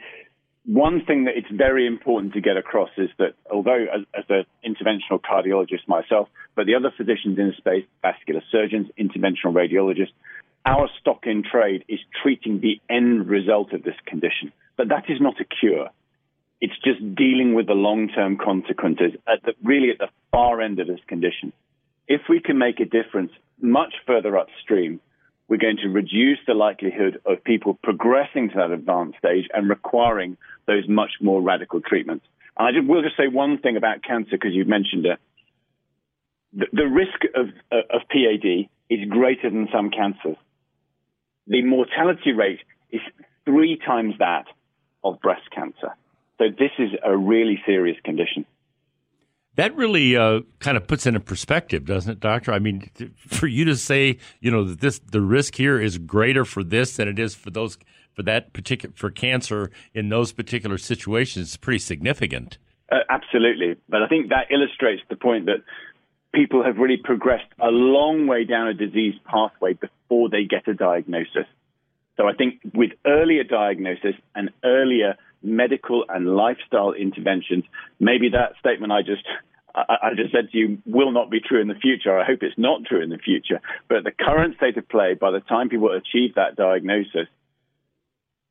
one 0.65 1.03
thing 1.05 1.25
that 1.25 1.35
it's 1.35 1.51
very 1.51 1.85
important 1.87 2.33
to 2.33 2.41
get 2.41 2.55
across 2.55 2.89
is 2.97 3.09
that 3.17 3.33
although 3.51 3.85
as, 3.93 4.01
as 4.17 4.23
an 4.29 4.45
interventional 4.65 5.19
cardiologist 5.19 5.87
myself, 5.87 6.29
but 6.55 6.65
the 6.65 6.75
other 6.75 6.93
physicians 6.95 7.37
in 7.37 7.47
the 7.47 7.53
space, 7.57 7.85
vascular 8.01 8.41
surgeons, 8.51 8.87
interventional 8.97 9.53
radiologists, 9.53 10.13
our 10.65 10.89
stock 11.01 11.23
in 11.25 11.43
trade 11.43 11.83
is 11.89 11.99
treating 12.21 12.61
the 12.61 12.79
end 12.89 13.27
result 13.27 13.73
of 13.73 13.83
this 13.83 13.95
condition. 14.05 14.53
But 14.77 14.89
that 14.89 15.05
is 15.09 15.21
not 15.21 15.39
a 15.39 15.45
cure. 15.45 15.89
It's 16.61 16.77
just 16.83 17.15
dealing 17.15 17.53
with 17.53 17.67
the 17.67 17.73
long 17.73 18.07
term 18.09 18.37
consequences 18.37 19.13
at 19.27 19.43
the, 19.43 19.53
really 19.63 19.89
at 19.91 19.97
the 19.99 20.09
far 20.31 20.61
end 20.61 20.79
of 20.79 20.87
this 20.87 20.99
condition. 21.07 21.53
If 22.07 22.21
we 22.29 22.39
can 22.39 22.57
make 22.57 22.79
a 22.79 22.85
difference 22.85 23.31
much 23.61 23.93
further 24.05 24.37
upstream, 24.37 24.99
we're 25.47 25.57
going 25.57 25.77
to 25.83 25.89
reduce 25.89 26.39
the 26.47 26.53
likelihood 26.53 27.19
of 27.25 27.43
people 27.43 27.77
progressing 27.83 28.49
to 28.49 28.55
that 28.55 28.71
advanced 28.71 29.19
stage 29.19 29.45
and 29.53 29.69
requiring 29.69 30.37
those 30.65 30.87
much 30.87 31.11
more 31.21 31.41
radical 31.41 31.81
treatments. 31.81 32.25
And 32.57 32.67
I 32.67 32.71
just, 32.71 32.87
will 32.87 33.01
just 33.01 33.17
say 33.17 33.27
one 33.27 33.57
thing 33.59 33.77
about 33.77 34.03
cancer 34.03 34.31
because 34.31 34.53
you 34.53 34.65
mentioned 34.65 35.05
it. 35.05 35.19
The, 36.53 36.65
the 36.71 36.87
risk 36.87 37.25
of, 37.35 37.47
of 37.71 38.01
PAD 38.09 38.69
is 38.89 39.09
greater 39.09 39.49
than 39.49 39.67
some 39.73 39.89
cancers. 39.89 40.37
The 41.47 41.61
mortality 41.63 42.31
rate 42.31 42.59
is 42.91 43.01
three 43.45 43.77
times 43.85 44.15
that 44.19 44.45
of 45.03 45.19
breast 45.21 45.49
cancer. 45.51 45.95
So 46.37 46.45
this 46.49 46.71
is 46.79 46.91
a 47.03 47.15
really 47.15 47.61
serious 47.65 47.97
condition. 48.03 48.45
That 49.55 49.75
really 49.75 50.17
uh, 50.17 50.41
kind 50.59 50.77
of 50.77 50.87
puts 50.87 51.05
in 51.05 51.15
a 51.15 51.19
perspective, 51.19 51.85
doesn't 51.85 52.11
it, 52.11 52.19
doctor? 52.19 52.51
I 52.51 52.59
mean, 52.59 52.89
for 53.15 53.45
you 53.45 53.65
to 53.65 53.75
say, 53.75 54.17
you 54.39 54.49
know, 54.49 54.63
that 54.63 54.81
this 54.81 54.99
the 54.99 55.21
risk 55.21 55.55
here 55.55 55.79
is 55.79 55.99
greater 55.99 56.43
for 56.43 56.63
this 56.63 56.95
than 56.95 57.07
it 57.07 57.19
is 57.19 57.35
for 57.35 57.51
those 57.51 57.77
for 58.13 58.23
that 58.23 58.53
particular 58.53 58.93
for 58.95 59.11
cancer 59.11 59.69
in 59.93 60.09
those 60.09 60.31
particular 60.31 60.79
situations 60.79 61.51
is 61.51 61.57
pretty 61.57 61.79
significant. 61.79 62.57
Uh, 62.91 62.97
absolutely, 63.09 63.75
but 63.87 64.01
I 64.01 64.07
think 64.07 64.29
that 64.29 64.47
illustrates 64.51 65.03
the 65.09 65.15
point 65.15 65.45
that 65.45 65.63
people 66.33 66.63
have 66.63 66.77
really 66.77 66.97
progressed 66.97 67.47
a 67.59 67.67
long 67.67 68.25
way 68.25 68.45
down 68.45 68.67
a 68.67 68.73
disease 68.73 69.13
pathway 69.23 69.73
before 69.73 70.29
they 70.29 70.45
get 70.45 70.67
a 70.67 70.73
diagnosis. 70.73 71.45
So 72.17 72.27
I 72.27 72.33
think 72.33 72.59
with 72.73 72.91
earlier 73.05 73.43
diagnosis 73.43 74.15
and 74.35 74.51
earlier 74.63 75.15
medical 75.41 76.05
and 76.07 76.35
lifestyle 76.35 76.93
interventions, 76.93 77.63
maybe 77.99 78.29
that 78.29 78.53
statement 78.59 78.91
I 78.91 79.01
just 79.01 79.23
I, 79.75 80.11
just 80.15 80.31
said 80.31 80.51
to 80.51 80.57
you 80.57 80.77
will 80.85 81.11
not 81.11 81.31
be 81.31 81.39
true 81.39 81.59
in 81.59 81.67
the 81.67 81.73
future. 81.73 82.17
I 82.17 82.25
hope 82.25 82.43
it's 82.43 82.57
not 82.59 82.85
true 82.85 83.01
in 83.01 83.09
the 83.09 83.17
future. 83.17 83.59
But 83.87 83.97
at 83.97 84.03
the 84.03 84.11
current 84.11 84.55
state 84.57 84.77
of 84.77 84.87
play, 84.87 85.15
by 85.15 85.31
the 85.31 85.39
time 85.39 85.69
people 85.69 85.89
achieve 85.91 86.35
that 86.35 86.55
diagnosis, 86.55 87.27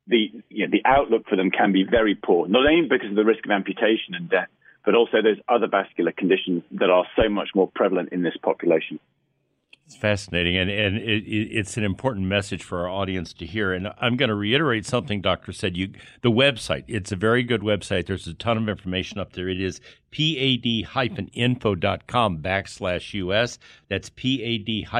the 0.07 0.31
you 0.49 0.67
know, 0.67 0.71
the 0.71 0.81
outlook 0.85 1.27
for 1.29 1.37
them 1.37 1.49
can 1.49 1.71
be 1.71 1.85
very 1.89 2.15
poor. 2.15 2.47
Not 2.49 2.67
only 2.67 2.89
because 2.89 3.09
of 3.09 3.15
the 3.15 3.23
risk 3.23 3.45
of 3.45 3.51
amputation 3.51 4.15
and 4.15 4.29
death, 4.29 4.49
but 4.83 4.95
also 4.95 5.21
those 5.21 5.39
other 5.47 5.67
vascular 5.67 6.11
conditions 6.11 6.63
that 6.71 6.89
are 6.89 7.05
so 7.15 7.29
much 7.29 7.49
more 7.55 7.71
prevalent 7.73 8.09
in 8.11 8.21
this 8.21 8.35
population. 8.43 8.99
It's 9.93 10.01
fascinating, 10.01 10.57
and, 10.57 10.71
and 10.71 10.97
it, 10.97 11.23
it's 11.27 11.77
an 11.77 11.83
important 11.83 12.25
message 12.25 12.63
for 12.63 12.79
our 12.79 12.89
audience 12.89 13.31
to 13.33 13.45
hear. 13.45 13.73
And 13.73 13.93
I'm 13.99 14.17
going 14.17 14.29
to 14.29 14.35
reiterate 14.35 14.87
something 14.87 15.21
Doctor 15.21 15.51
said. 15.51 15.77
You, 15.77 15.89
the 16.23 16.31
website, 16.31 16.85
it's 16.87 17.11
a 17.11 17.15
very 17.15 17.43
good 17.43 17.61
website. 17.61 18.07
There's 18.07 18.25
a 18.25 18.33
ton 18.33 18.57
of 18.57 18.67
information 18.67 19.19
up 19.19 19.33
there. 19.33 19.47
It 19.47 19.61
is 19.61 19.81
pad-info.com 20.09 20.87
backslash 22.39 23.13
us. 23.13 23.59
That's 23.87 24.09
pad-info.com 24.09 24.91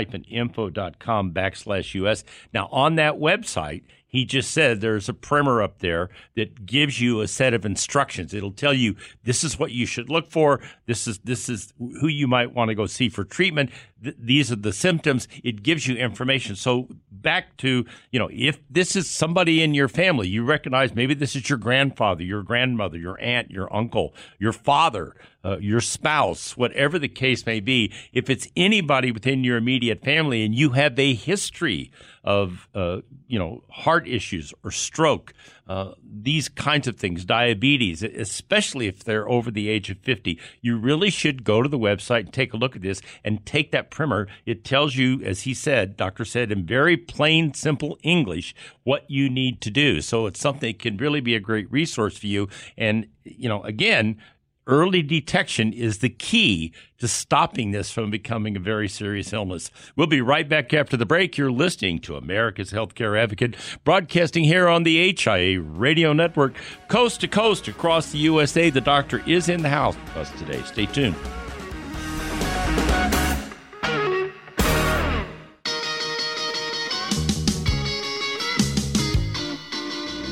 backslash 1.34 2.08
us. 2.08 2.24
Now, 2.54 2.70
on 2.72 2.94
that 2.98 3.16
website, 3.16 3.82
he 4.14 4.26
just 4.26 4.52
said 4.52 4.80
there's 4.80 5.10
a 5.10 5.14
primer 5.14 5.64
up 5.64 5.80
there 5.80 6.10
that 6.36 6.68
gives 6.68 7.02
you 7.02 7.20
a 7.20 7.28
set 7.28 7.56
of 7.56 7.66
instructions. 7.66 8.32
It'll 8.32 8.52
tell 8.52 8.74
you 8.74 8.96
this 9.24 9.44
is 9.44 9.58
what 9.58 9.72
you 9.72 9.88
should 9.88 10.08
look 10.08 10.30
for. 10.30 10.62
This 10.86 11.08
is 11.08 11.18
this 11.20 11.50
is 11.50 11.74
who 11.80 12.08
you 12.08 12.28
might 12.28 12.54
want 12.54 12.70
to 12.70 12.76
go 12.76 12.86
see 12.86 13.10
for 13.10 13.24
treatment. 13.24 13.72
Th- 14.04 14.16
these 14.20 14.52
are 14.52 14.56
the 14.56 14.72
symptoms. 14.72 15.28
It 15.44 15.64
gives 15.64 15.88
you 15.88 15.96
information. 15.96 16.56
So 16.56 16.90
back 17.12 17.58
to 17.58 17.86
you 18.12 18.20
know 18.20 18.30
if 18.32 18.60
this 18.70 18.96
is 18.96 19.10
somebody 19.10 19.64
in 19.64 19.74
your 19.74 19.88
family, 19.88 20.28
you 20.28 20.46
recognize 20.46 20.94
maybe 20.94 21.16
this 21.16 21.36
is 21.36 21.50
your 21.50 21.58
grandfather, 21.58 22.24
your 22.24 22.44
grandmother, 22.44 23.00
your 23.00 23.20
aunt, 23.20 23.50
your 23.50 23.76
uncle, 23.76 24.14
your 24.38 24.54
father 24.54 25.16
uh, 25.46 25.58
your 25.60 25.82
spouse, 25.82 26.56
whatever 26.56 26.98
the 26.98 27.10
case 27.10 27.46
may 27.46 27.60
be, 27.60 27.92
if 28.14 28.30
it's 28.30 28.48
anybody 28.56 29.12
within 29.12 29.44
your 29.44 29.58
immediate 29.58 30.04
family 30.04 30.44
and 30.44 30.56
you 30.56 30.72
have 30.72 30.98
a 30.98 31.14
history 31.14 31.92
of, 32.24 32.68
uh, 32.74 33.02
you 33.28 33.38
know, 33.38 33.64
heart 33.70 34.08
issues 34.08 34.54
or 34.64 34.72
stroke, 34.72 35.34
uh, 35.68 35.92
these 36.04 36.50
kinds 36.50 36.88
of 36.88 36.98
things, 36.98 37.26
diabetes, 37.26 38.04
especially 38.04 38.88
if 38.88 39.04
they're 39.04 39.28
over 39.30 39.52
the 39.52 39.70
age 39.70 39.90
of 39.90 39.98
50, 40.00 40.40
you 40.62 40.78
really 40.78 41.10
should 41.10 41.44
go 41.44 41.62
to 41.62 41.70
the 41.70 41.80
website 41.80 42.22
and 42.22 42.34
take 42.34 42.54
a 42.54 42.58
look 42.58 42.76
at 42.76 42.82
this 42.82 43.02
and 43.24 43.46
take 43.46 43.72
that 43.72 43.90
primer. 43.90 44.28
It 44.46 44.64
tells 44.64 44.96
you, 44.96 45.22
as 45.24 45.42
he 45.42 45.54
said, 45.54 45.98
doctor 45.98 46.26
said 46.26 46.52
in 46.52 46.66
very 46.66 46.98
plain, 46.98 47.54
simple 47.54 47.98
English, 48.04 48.56
what 48.84 49.10
you 49.10 49.30
need 49.30 49.62
to 49.62 49.72
do. 49.72 50.02
So 50.02 50.26
it's 50.26 50.40
something 50.40 50.72
that 50.72 50.80
can 50.80 50.98
really 50.98 51.22
be 51.22 51.36
a 51.36 51.40
great 51.40 51.72
resource 51.72 52.18
for 52.18 52.28
you. 52.28 52.50
And, 52.78 53.08
you 53.24 53.50
know, 53.50 53.64
again, 53.64 54.18
early 54.68 55.02
detection 55.02 55.74
is 55.74 56.00
the 56.00 56.10
key 56.10 56.74
to 57.00 57.08
stopping 57.08 57.72
this 57.72 57.92
from 57.92 58.10
becoming 58.10 58.56
a 58.56 58.60
very 58.60 58.88
serious 58.88 59.34
illness. 59.34 59.70
We'll 59.96 60.08
be 60.08 60.22
right 60.22 60.48
back 60.48 60.74
after 60.74 60.96
the 60.96 61.06
break. 61.06 61.38
You're 61.38 61.52
listening 61.52 62.00
to 62.00 62.16
America's 62.16 62.72
Healthcare 62.72 63.22
Advocate, 63.22 63.56
broadcasting 63.84 64.44
here 64.44 64.68
on 64.68 64.84
the 64.84 65.14
HIA 65.14 65.60
Radio 65.60 66.14
Network, 66.14 66.56
coast 66.88 67.22
to 67.22 67.28
coast 67.28 67.68
across 67.68 68.12
the 68.12 68.20
USA. 68.20 68.70
The 68.70 68.82
doctor 68.82 69.22
is 69.28 69.50
in 69.50 69.62
the 69.62 69.70
house 69.70 69.96
with 69.96 70.18
us 70.18 70.32
today. 70.40 70.62
Stay 70.64 70.86
tuned. 70.86 71.16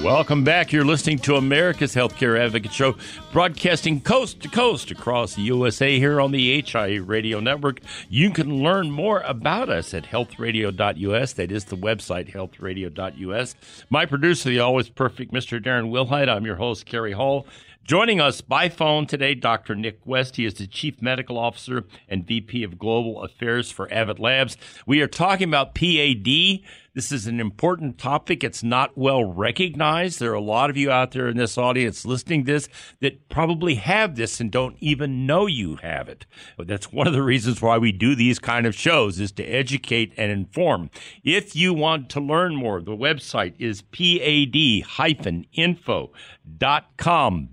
Welcome 0.03 0.43
back. 0.43 0.71
You're 0.71 0.83
listening 0.83 1.19
to 1.19 1.35
America's 1.35 1.93
Healthcare 1.93 2.39
Advocate 2.39 2.73
Show, 2.73 2.95
broadcasting 3.31 4.01
coast 4.01 4.41
to 4.41 4.49
coast 4.49 4.89
across 4.89 5.35
the 5.35 5.43
USA 5.43 5.99
here 5.99 6.19
on 6.19 6.31
the 6.31 6.59
HIA 6.59 7.03
Radio 7.03 7.39
Network. 7.39 7.81
You 8.09 8.31
can 8.31 8.63
learn 8.63 8.89
more 8.89 9.19
about 9.21 9.69
us 9.69 9.93
at 9.93 10.05
healthradio.us. 10.05 11.33
That 11.33 11.51
is 11.51 11.65
the 11.65 11.77
website, 11.77 12.33
healthradio.us. 12.33 13.55
My 13.91 14.07
producer, 14.07 14.49
the 14.49 14.59
always 14.59 14.89
perfect 14.89 15.31
Mr. 15.31 15.63
Darren 15.63 15.91
Wilhite. 15.91 16.29
I'm 16.29 16.47
your 16.47 16.55
host, 16.55 16.87
Kerry 16.87 17.11
Hall. 17.11 17.45
Joining 17.83 18.21
us 18.21 18.41
by 18.41 18.69
phone 18.69 19.05
today, 19.05 19.35
Dr. 19.35 19.75
Nick 19.75 19.99
West. 20.05 20.35
He 20.35 20.45
is 20.45 20.53
the 20.53 20.67
Chief 20.67 21.01
Medical 21.01 21.37
Officer 21.37 21.83
and 22.07 22.25
VP 22.25 22.63
of 22.63 22.79
Global 22.79 23.21
Affairs 23.23 23.71
for 23.71 23.91
Abbott 23.93 24.19
Labs. 24.19 24.55
We 24.85 25.01
are 25.01 25.07
talking 25.07 25.47
about 25.49 25.75
PAD. 25.75 26.61
This 26.93 27.13
is 27.13 27.25
an 27.25 27.39
important 27.39 27.97
topic. 27.97 28.43
It's 28.43 28.63
not 28.63 28.97
well 28.97 29.23
recognized. 29.23 30.19
There 30.19 30.31
are 30.31 30.33
a 30.33 30.41
lot 30.41 30.69
of 30.69 30.75
you 30.75 30.91
out 30.91 31.11
there 31.11 31.29
in 31.29 31.37
this 31.37 31.57
audience 31.57 32.03
listening 32.03 32.43
this 32.43 32.67
that 32.99 33.29
probably 33.29 33.75
have 33.75 34.17
this 34.17 34.41
and 34.41 34.51
don't 34.51 34.75
even 34.81 35.25
know 35.25 35.45
you 35.45 35.77
have 35.77 36.09
it. 36.09 36.25
That's 36.59 36.91
one 36.91 37.07
of 37.07 37.13
the 37.13 37.23
reasons 37.23 37.61
why 37.61 37.77
we 37.77 37.93
do 37.93 38.13
these 38.13 38.39
kind 38.39 38.65
of 38.65 38.75
shows 38.75 39.21
is 39.21 39.31
to 39.33 39.43
educate 39.43 40.13
and 40.17 40.33
inform. 40.33 40.89
If 41.23 41.55
you 41.55 41.73
want 41.73 42.09
to 42.09 42.19
learn 42.19 42.55
more, 42.55 42.81
the 42.81 42.91
website 42.91 43.53
is 43.57 43.83
pad-info.com 43.83 44.49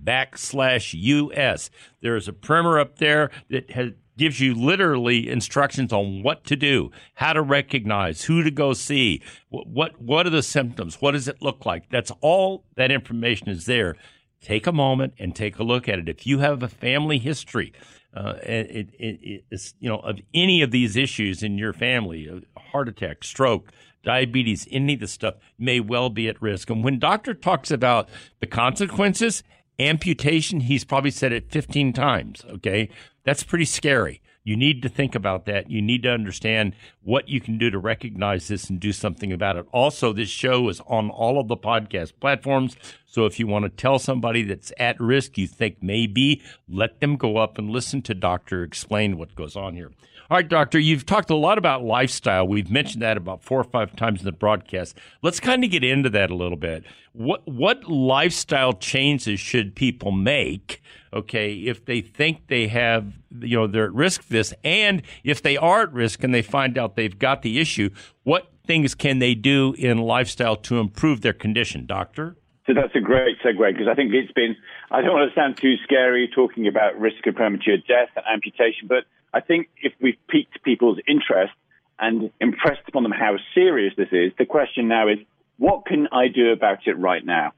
backslash 0.03 0.94
US. 1.01 1.70
There 2.03 2.16
is 2.16 2.27
a 2.27 2.33
primer 2.33 2.81
up 2.81 2.98
there 2.98 3.31
that 3.51 3.70
has 3.70 3.92
gives 4.18 4.40
you 4.40 4.54
literally 4.54 5.31
instructions 5.31 5.92
on 5.92 6.22
what 6.22 6.44
to 6.44 6.57
do, 6.57 6.90
how 7.14 7.33
to 7.33 7.40
recognize, 7.40 8.24
who 8.24 8.42
to 8.42 8.50
go 8.50 8.74
see, 8.74 9.22
what 9.48 9.98
what, 9.98 10.26
are 10.26 10.31
the 10.31 10.42
symptoms, 10.42 11.00
what 11.00 11.12
does 11.12 11.28
it 11.28 11.40
look 11.40 11.64
like. 11.64 11.88
That's 11.88 12.12
all 12.20 12.64
that 12.76 12.90
information 12.90 13.48
is 13.48 13.64
there. 13.64 13.96
Take 14.42 14.66
a 14.66 14.72
moment 14.72 15.14
and 15.18 15.35
take 15.35 15.59
a 15.59 15.64
look 15.64 15.88
at 15.88 15.98
it. 15.98 16.09
If 16.09 16.26
you 16.26 16.40
have 16.40 16.62
a 16.62 16.68
family 16.68 17.18
history, 17.18 17.72
uh, 18.14 18.35
it, 18.42 18.88
it, 18.98 19.44
it's, 19.50 19.74
you 19.81 19.88
know, 19.88 19.98
of 19.98 20.18
any 20.35 20.62
of 20.62 20.70
these 20.70 20.96
issues 20.96 21.42
in 21.42 21.59
your 21.59 21.72
family, 21.72 22.46
heart 22.57 22.88
attack, 22.88 23.24
stroke, 23.24 23.72
diabetes, 24.04 24.66
any 24.70 24.94
of 24.94 25.00
the 25.00 25.07
stuff 25.09 25.35
may 25.59 25.81
well 25.81 26.09
be 26.09 26.28
at 26.28 26.40
risk. 26.40 26.70
And 26.70 26.85
when 26.85 26.98
doctor 26.98 27.35
talks 27.35 27.70
about 27.70 28.09
the 28.40 28.46
consequences, 28.46 29.42
amputation, 29.78 30.60
he's 30.60 30.84
probably 30.84 31.10
said 31.10 31.32
it 31.32 31.50
15 31.50 31.92
times. 31.92 32.44
Okay. 32.48 32.88
That's 33.24 33.42
pretty 33.42 33.66
scary. 33.66 34.22
You 34.48 34.56
need 34.56 34.80
to 34.80 34.88
think 34.88 35.14
about 35.14 35.44
that. 35.44 35.70
You 35.70 35.82
need 35.82 36.04
to 36.04 36.10
understand 36.10 36.74
what 37.02 37.28
you 37.28 37.38
can 37.38 37.58
do 37.58 37.70
to 37.70 37.78
recognize 37.78 38.48
this 38.48 38.70
and 38.70 38.80
do 38.80 38.92
something 38.92 39.30
about 39.30 39.56
it. 39.56 39.66
Also, 39.72 40.14
this 40.14 40.30
show 40.30 40.70
is 40.70 40.80
on 40.86 41.10
all 41.10 41.38
of 41.38 41.48
the 41.48 41.56
podcast 41.56 42.14
platforms. 42.18 42.74
So 43.04 43.26
if 43.26 43.38
you 43.38 43.46
want 43.46 43.64
to 43.64 43.68
tell 43.68 43.98
somebody 43.98 44.42
that's 44.44 44.72
at 44.78 44.98
risk 44.98 45.36
you 45.36 45.46
think 45.46 45.82
maybe, 45.82 46.40
let 46.66 47.00
them 47.00 47.16
go 47.16 47.36
up 47.36 47.58
and 47.58 47.68
listen 47.68 48.00
to 48.02 48.14
Doctor 48.14 48.62
explain 48.62 49.18
what 49.18 49.34
goes 49.34 49.54
on 49.54 49.74
here. 49.74 49.92
All 50.30 50.36
right, 50.36 50.46
Doctor, 50.46 50.78
you've 50.78 51.06
talked 51.06 51.30
a 51.30 51.34
lot 51.34 51.56
about 51.56 51.84
lifestyle. 51.84 52.46
We've 52.46 52.70
mentioned 52.70 53.00
that 53.00 53.16
about 53.16 53.42
four 53.42 53.58
or 53.58 53.64
five 53.64 53.96
times 53.96 54.20
in 54.20 54.26
the 54.26 54.32
broadcast. 54.32 54.94
Let's 55.22 55.40
kind 55.40 55.64
of 55.64 55.70
get 55.70 55.82
into 55.82 56.10
that 56.10 56.30
a 56.30 56.34
little 56.34 56.58
bit. 56.58 56.84
What 57.14 57.48
what 57.48 57.84
lifestyle 57.84 58.74
changes 58.74 59.40
should 59.40 59.74
people 59.74 60.12
make? 60.12 60.82
Okay, 61.14 61.54
if 61.54 61.86
they 61.86 62.02
think 62.02 62.48
they 62.48 62.68
have, 62.68 63.14
you 63.40 63.56
know, 63.56 63.66
they're 63.66 63.86
at 63.86 63.94
risk 63.94 64.20
for 64.20 64.34
this, 64.34 64.52
and 64.62 65.00
if 65.24 65.40
they 65.40 65.56
are 65.56 65.84
at 65.84 65.92
risk 65.94 66.22
and 66.22 66.34
they 66.34 66.42
find 66.42 66.76
out 66.76 66.94
they've 66.94 67.18
got 67.18 67.40
the 67.40 67.58
issue, 67.58 67.88
what 68.24 68.52
things 68.66 68.94
can 68.94 69.20
they 69.20 69.34
do 69.34 69.74
in 69.78 69.96
lifestyle 69.96 70.56
to 70.56 70.78
improve 70.78 71.22
their 71.22 71.32
condition, 71.32 71.86
Doctor? 71.86 72.36
So 72.68 72.74
that's 72.74 72.94
a 72.94 73.00
great 73.00 73.38
segue 73.40 73.72
because 73.72 73.88
I 73.90 73.94
think 73.94 74.12
it's 74.12 74.33
been, 74.33 74.54
I 74.90 75.00
don't 75.00 75.14
want 75.14 75.33
to 75.33 75.35
sound 75.35 75.57
too 75.57 75.76
scary 75.85 76.28
talking 76.33 76.68
about 76.68 77.00
risk 77.00 77.26
of 77.26 77.35
premature 77.35 77.78
death 77.78 78.11
and 78.14 78.26
amputation, 78.31 78.88
but 78.88 79.04
I 79.33 79.40
think 79.40 79.70
if 79.83 79.94
we've 80.02 80.18
piqued 80.28 80.62
people's 80.62 80.98
interest 81.09 81.54
and 81.98 82.31
impressed 82.42 82.83
upon 82.87 83.04
them 83.04 83.12
how 83.12 83.37
serious 83.54 83.94
this 83.96 84.09
is, 84.12 84.33
the 84.38 84.44
question 84.44 84.87
now 84.87 85.09
is, 85.09 85.16
what 85.57 85.87
can 85.87 86.09
I 86.12 86.28
do 86.28 86.52
about 86.52 86.87
it 86.87 86.98
right 86.98 87.24
now? 87.24 87.52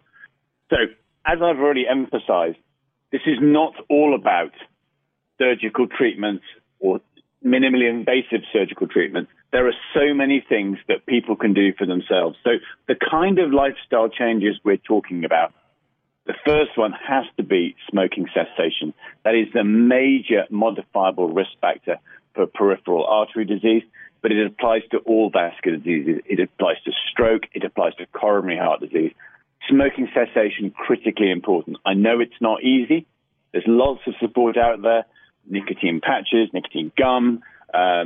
So, 0.70 0.76
as 1.26 1.38
I've 1.42 1.58
already 1.58 1.86
emphasized, 1.90 2.56
this 3.10 3.20
is 3.26 3.38
not 3.40 3.74
all 3.90 4.14
about 4.14 4.52
surgical 5.38 5.88
treatments 5.88 6.44
or 6.78 7.00
minimally 7.44 7.90
invasive 7.90 8.42
surgical 8.52 8.86
treatments. 8.86 9.30
There 9.52 9.66
are 9.66 9.74
so 9.94 10.14
many 10.14 10.44
things 10.48 10.78
that 10.88 11.06
people 11.06 11.36
can 11.36 11.54
do 11.54 11.72
for 11.76 11.86
themselves. 11.86 12.36
So, 12.44 12.50
the 12.86 12.94
kind 12.94 13.38
of 13.38 13.52
lifestyle 13.52 14.08
changes 14.08 14.56
we're 14.64 14.76
talking 14.76 15.24
about 15.24 15.52
the 16.30 16.34
first 16.46 16.76
one 16.76 16.92
has 16.92 17.24
to 17.38 17.42
be 17.42 17.74
smoking 17.90 18.28
cessation. 18.32 18.94
That 19.24 19.34
is 19.34 19.48
the 19.52 19.64
major 19.64 20.44
modifiable 20.48 21.32
risk 21.32 21.50
factor 21.60 21.96
for 22.34 22.46
peripheral 22.46 23.04
artery 23.04 23.44
disease, 23.44 23.82
but 24.22 24.30
it 24.30 24.46
applies 24.46 24.82
to 24.92 24.98
all 24.98 25.30
vascular 25.30 25.78
diseases. 25.78 26.22
It 26.26 26.38
applies 26.38 26.76
to 26.84 26.92
stroke, 27.10 27.44
it 27.52 27.64
applies 27.64 27.96
to 27.96 28.06
coronary 28.06 28.58
heart 28.58 28.80
disease. 28.80 29.12
Smoking 29.68 30.08
cessation 30.14 30.70
critically 30.70 31.32
important. 31.32 31.78
I 31.84 31.94
know 31.94 32.20
it's 32.20 32.40
not 32.40 32.62
easy. 32.62 33.06
There's 33.50 33.64
lots 33.66 34.00
of 34.06 34.14
support 34.20 34.56
out 34.56 34.82
there, 34.82 35.06
nicotine 35.48 36.00
patches, 36.00 36.50
nicotine 36.52 36.92
gum, 36.96 37.42
uh, 37.74 38.04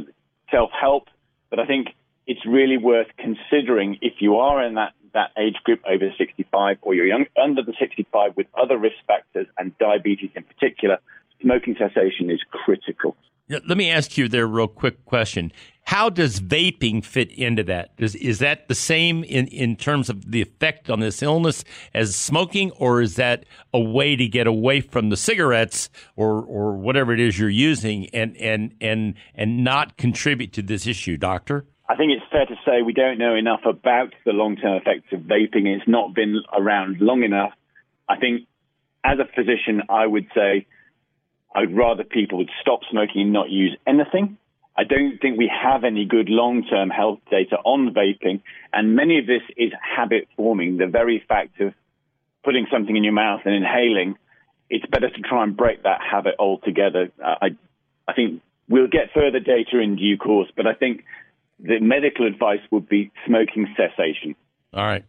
self-help, 0.50 1.08
but 1.54 1.62
I 1.62 1.66
think 1.66 1.90
it's 2.26 2.44
really 2.44 2.78
worth 2.78 3.06
considering 3.16 3.98
if 4.00 4.14
you 4.18 4.38
are 4.38 4.60
in 4.64 4.74
that 4.74 4.92
that 5.12 5.30
age 5.38 5.54
group 5.62 5.80
over 5.88 6.12
65 6.18 6.78
or 6.82 6.92
you're 6.94 7.06
young, 7.06 7.26
under 7.40 7.62
the 7.62 7.74
65 7.78 8.36
with 8.36 8.48
other 8.60 8.76
risk 8.76 8.96
factors 9.06 9.46
and 9.56 9.78
diabetes 9.78 10.30
in 10.34 10.42
particular, 10.42 10.98
smoking 11.40 11.76
cessation 11.78 12.28
is 12.30 12.40
critical. 12.50 13.14
Let 13.48 13.76
me 13.76 13.90
ask 13.90 14.16
you 14.16 14.26
there, 14.26 14.46
real 14.46 14.68
quick 14.68 15.04
question. 15.04 15.52
How 15.84 16.08
does 16.08 16.40
vaping 16.40 17.04
fit 17.04 17.30
into 17.30 17.62
that? 17.64 17.90
Is, 17.98 18.14
is 18.14 18.38
that 18.38 18.68
the 18.68 18.74
same 18.74 19.22
in, 19.22 19.48
in 19.48 19.76
terms 19.76 20.08
of 20.08 20.30
the 20.30 20.40
effect 20.40 20.88
on 20.88 21.00
this 21.00 21.22
illness 21.22 21.62
as 21.92 22.16
smoking, 22.16 22.70
or 22.72 23.02
is 23.02 23.16
that 23.16 23.44
a 23.74 23.80
way 23.80 24.16
to 24.16 24.26
get 24.26 24.46
away 24.46 24.80
from 24.80 25.10
the 25.10 25.16
cigarettes 25.16 25.90
or, 26.16 26.42
or 26.42 26.72
whatever 26.72 27.12
it 27.12 27.20
is 27.20 27.38
you're 27.38 27.50
using 27.50 28.08
and, 28.14 28.34
and, 28.38 28.74
and, 28.80 29.14
and 29.34 29.62
not 29.62 29.98
contribute 29.98 30.54
to 30.54 30.62
this 30.62 30.86
issue, 30.86 31.18
doctor? 31.18 31.66
I 31.86 31.96
think 31.96 32.12
it's 32.12 32.24
fair 32.32 32.46
to 32.46 32.54
say 32.64 32.80
we 32.80 32.94
don't 32.94 33.18
know 33.18 33.34
enough 33.34 33.60
about 33.66 34.14
the 34.24 34.32
long 34.32 34.56
term 34.56 34.80
effects 34.80 35.12
of 35.12 35.20
vaping. 35.20 35.66
It's 35.66 35.86
not 35.86 36.14
been 36.14 36.40
around 36.58 37.02
long 37.02 37.22
enough. 37.22 37.52
I 38.08 38.16
think 38.16 38.48
as 39.04 39.18
a 39.18 39.26
physician, 39.34 39.82
I 39.90 40.06
would 40.06 40.28
say 40.34 40.66
I'd 41.54 41.76
rather 41.76 42.04
people 42.04 42.38
would 42.38 42.50
stop 42.60 42.80
smoking 42.90 43.22
and 43.22 43.32
not 43.32 43.50
use 43.50 43.76
anything. 43.86 44.38
I 44.76 44.82
don't 44.82 45.18
think 45.20 45.38
we 45.38 45.50
have 45.62 45.84
any 45.84 46.04
good 46.04 46.28
long 46.28 46.64
term 46.64 46.90
health 46.90 47.20
data 47.30 47.56
on 47.64 47.94
vaping. 47.94 48.42
And 48.72 48.96
many 48.96 49.18
of 49.18 49.26
this 49.26 49.42
is 49.56 49.72
habit 49.80 50.26
forming. 50.36 50.78
The 50.78 50.86
very 50.86 51.22
fact 51.28 51.60
of 51.60 51.74
putting 52.44 52.66
something 52.72 52.96
in 52.96 53.04
your 53.04 53.12
mouth 53.12 53.42
and 53.44 53.54
inhaling, 53.54 54.16
it's 54.68 54.84
better 54.86 55.08
to 55.08 55.20
try 55.20 55.44
and 55.44 55.56
break 55.56 55.84
that 55.84 56.00
habit 56.00 56.34
altogether. 56.40 57.12
I, 57.22 57.50
I 58.08 58.12
think 58.14 58.42
we'll 58.68 58.88
get 58.88 59.12
further 59.14 59.38
data 59.38 59.78
in 59.78 59.96
due 59.96 60.18
course, 60.18 60.48
but 60.56 60.66
I 60.66 60.74
think 60.74 61.04
the 61.60 61.78
medical 61.80 62.26
advice 62.26 62.60
would 62.72 62.88
be 62.88 63.12
smoking 63.26 63.72
cessation. 63.76 64.34
All 64.72 64.84
right. 64.84 65.04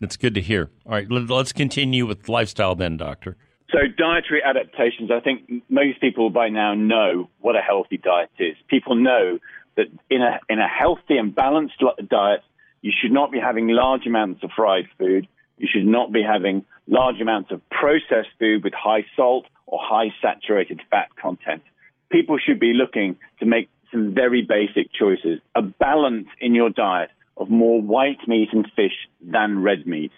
That's 0.00 0.16
good 0.16 0.34
to 0.34 0.40
hear. 0.40 0.70
All 0.86 0.92
right. 0.92 1.10
Let's 1.10 1.52
continue 1.52 2.06
with 2.06 2.28
lifestyle 2.28 2.76
then, 2.76 2.96
doctor. 2.96 3.36
So, 3.70 3.80
dietary 3.86 4.42
adaptations, 4.42 5.10
I 5.10 5.20
think 5.20 5.62
most 5.68 6.00
people 6.00 6.30
by 6.30 6.48
now 6.48 6.74
know 6.74 7.28
what 7.40 7.54
a 7.54 7.60
healthy 7.60 7.98
diet 7.98 8.30
is. 8.38 8.56
People 8.68 8.94
know 8.94 9.38
that 9.76 9.86
in 10.08 10.22
a, 10.22 10.40
in 10.48 10.58
a 10.58 10.66
healthy 10.66 11.18
and 11.18 11.34
balanced 11.34 11.82
diet, 12.08 12.40
you 12.80 12.92
should 12.98 13.12
not 13.12 13.30
be 13.30 13.38
having 13.38 13.68
large 13.68 14.06
amounts 14.06 14.42
of 14.42 14.50
fried 14.56 14.88
food. 14.98 15.28
You 15.58 15.68
should 15.70 15.86
not 15.86 16.12
be 16.12 16.22
having 16.22 16.64
large 16.86 17.20
amounts 17.20 17.50
of 17.50 17.60
processed 17.68 18.30
food 18.38 18.64
with 18.64 18.72
high 18.72 19.04
salt 19.16 19.44
or 19.66 19.78
high 19.82 20.14
saturated 20.22 20.80
fat 20.90 21.08
content. 21.20 21.62
People 22.10 22.38
should 22.38 22.58
be 22.58 22.72
looking 22.72 23.16
to 23.40 23.44
make 23.44 23.68
some 23.92 24.14
very 24.14 24.42
basic 24.42 24.92
choices. 24.92 25.40
A 25.54 25.62
balance 25.62 26.28
in 26.40 26.54
your 26.54 26.70
diet 26.70 27.10
of 27.36 27.50
more 27.50 27.82
white 27.82 28.26
meat 28.26 28.48
and 28.52 28.66
fish 28.74 29.08
than 29.20 29.62
red 29.62 29.86
meat, 29.86 30.12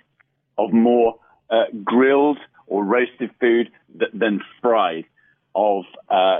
of 0.56 0.72
more 0.72 1.16
uh, 1.50 1.64
grilled 1.84 2.38
or 2.70 2.84
roasted 2.84 3.30
food 3.38 3.68
th- 3.98 4.12
than 4.14 4.40
fried, 4.62 5.04
of 5.54 5.84
uh, 6.08 6.38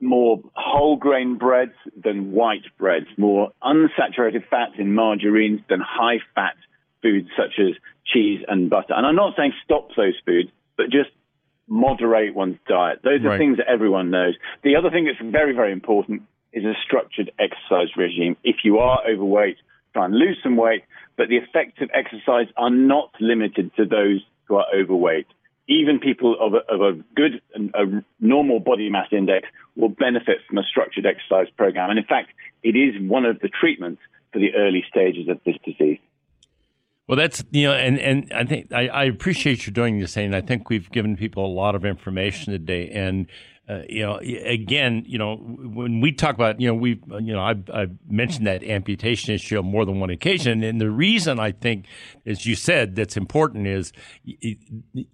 more 0.00 0.40
whole 0.54 0.96
grain 0.96 1.36
breads 1.38 1.74
than 2.02 2.32
white 2.32 2.64
breads, 2.78 3.06
more 3.16 3.50
unsaturated 3.62 4.48
fats 4.48 4.72
in 4.78 4.94
margarines 4.94 5.60
than 5.68 5.80
high 5.80 6.18
fat 6.34 6.56
foods 7.02 7.28
such 7.36 7.60
as 7.60 7.74
cheese 8.06 8.40
and 8.48 8.70
butter. 8.70 8.94
And 8.94 9.06
I'm 9.06 9.16
not 9.16 9.34
saying 9.36 9.52
stop 9.64 9.90
those 9.96 10.14
foods, 10.24 10.48
but 10.76 10.86
just 10.86 11.10
moderate 11.68 12.34
one's 12.34 12.58
diet. 12.66 13.00
Those 13.04 13.20
are 13.24 13.28
right. 13.28 13.38
things 13.38 13.58
that 13.58 13.68
everyone 13.68 14.10
knows. 14.10 14.34
The 14.64 14.76
other 14.76 14.90
thing 14.90 15.04
that's 15.04 15.30
very, 15.30 15.54
very 15.54 15.72
important 15.72 16.22
is 16.52 16.64
a 16.64 16.72
structured 16.84 17.30
exercise 17.38 17.94
regime. 17.96 18.36
If 18.42 18.56
you 18.64 18.78
are 18.78 19.00
overweight, 19.06 19.58
try 19.92 20.06
and 20.06 20.14
lose 20.14 20.38
some 20.42 20.56
weight, 20.56 20.84
but 21.16 21.28
the 21.28 21.36
effects 21.36 21.82
of 21.82 21.90
exercise 21.92 22.46
are 22.56 22.70
not 22.70 23.10
limited 23.20 23.70
to 23.76 23.84
those 23.84 24.24
who 24.46 24.56
are 24.56 24.66
overweight. 24.74 25.26
Even 25.68 26.00
people 26.00 26.36
of 26.40 26.54
a, 26.54 26.72
of 26.72 26.80
a 26.80 26.98
good 27.14 27.42
a 27.54 28.02
normal 28.20 28.58
body 28.58 28.88
mass 28.88 29.08
index 29.12 29.46
will 29.76 29.90
benefit 29.90 30.38
from 30.48 30.58
a 30.58 30.62
structured 30.62 31.06
exercise 31.06 31.48
program. 31.56 31.90
And 31.90 31.98
in 31.98 32.04
fact, 32.04 32.30
it 32.62 32.74
is 32.74 32.94
one 33.00 33.24
of 33.26 33.38
the 33.40 33.48
treatments 33.48 34.00
for 34.32 34.38
the 34.38 34.54
early 34.54 34.84
stages 34.88 35.28
of 35.28 35.40
this 35.44 35.56
disease. 35.64 35.98
Well, 37.06 37.16
that's 37.16 37.42
you 37.50 37.66
know, 37.66 37.74
and 37.74 37.98
and 37.98 38.30
I 38.34 38.44
think 38.44 38.72
I, 38.72 38.88
I 38.88 39.04
appreciate 39.04 39.66
you 39.66 39.72
doing 39.72 39.98
this, 39.98 40.16
and 40.16 40.36
I 40.36 40.42
think 40.42 40.68
we've 40.68 40.90
given 40.90 41.16
people 41.16 41.44
a 41.44 41.48
lot 41.48 41.74
of 41.74 41.84
information 41.86 42.52
today, 42.52 42.90
and 42.90 43.26
uh, 43.68 43.82
you 43.86 44.00
know, 44.00 44.16
again, 44.16 45.04
you 45.06 45.18
know, 45.18 45.36
when 45.36 46.00
we 46.00 46.10
talk 46.10 46.34
about, 46.34 46.58
you 46.58 46.66
know, 46.66 46.74
we, 46.74 47.00
you 47.20 47.34
know, 47.34 47.42
I've, 47.42 47.68
I've, 47.72 47.90
mentioned 48.08 48.46
that 48.46 48.64
amputation 48.64 49.34
issue 49.34 49.58
on 49.58 49.66
more 49.66 49.84
than 49.84 50.00
one 50.00 50.08
occasion, 50.08 50.62
and 50.62 50.80
the 50.80 50.90
reason 50.90 51.38
I 51.38 51.52
think, 51.52 51.84
as 52.24 52.46
you 52.46 52.56
said, 52.56 52.96
that's 52.96 53.16
important 53.16 53.66
is 53.66 53.92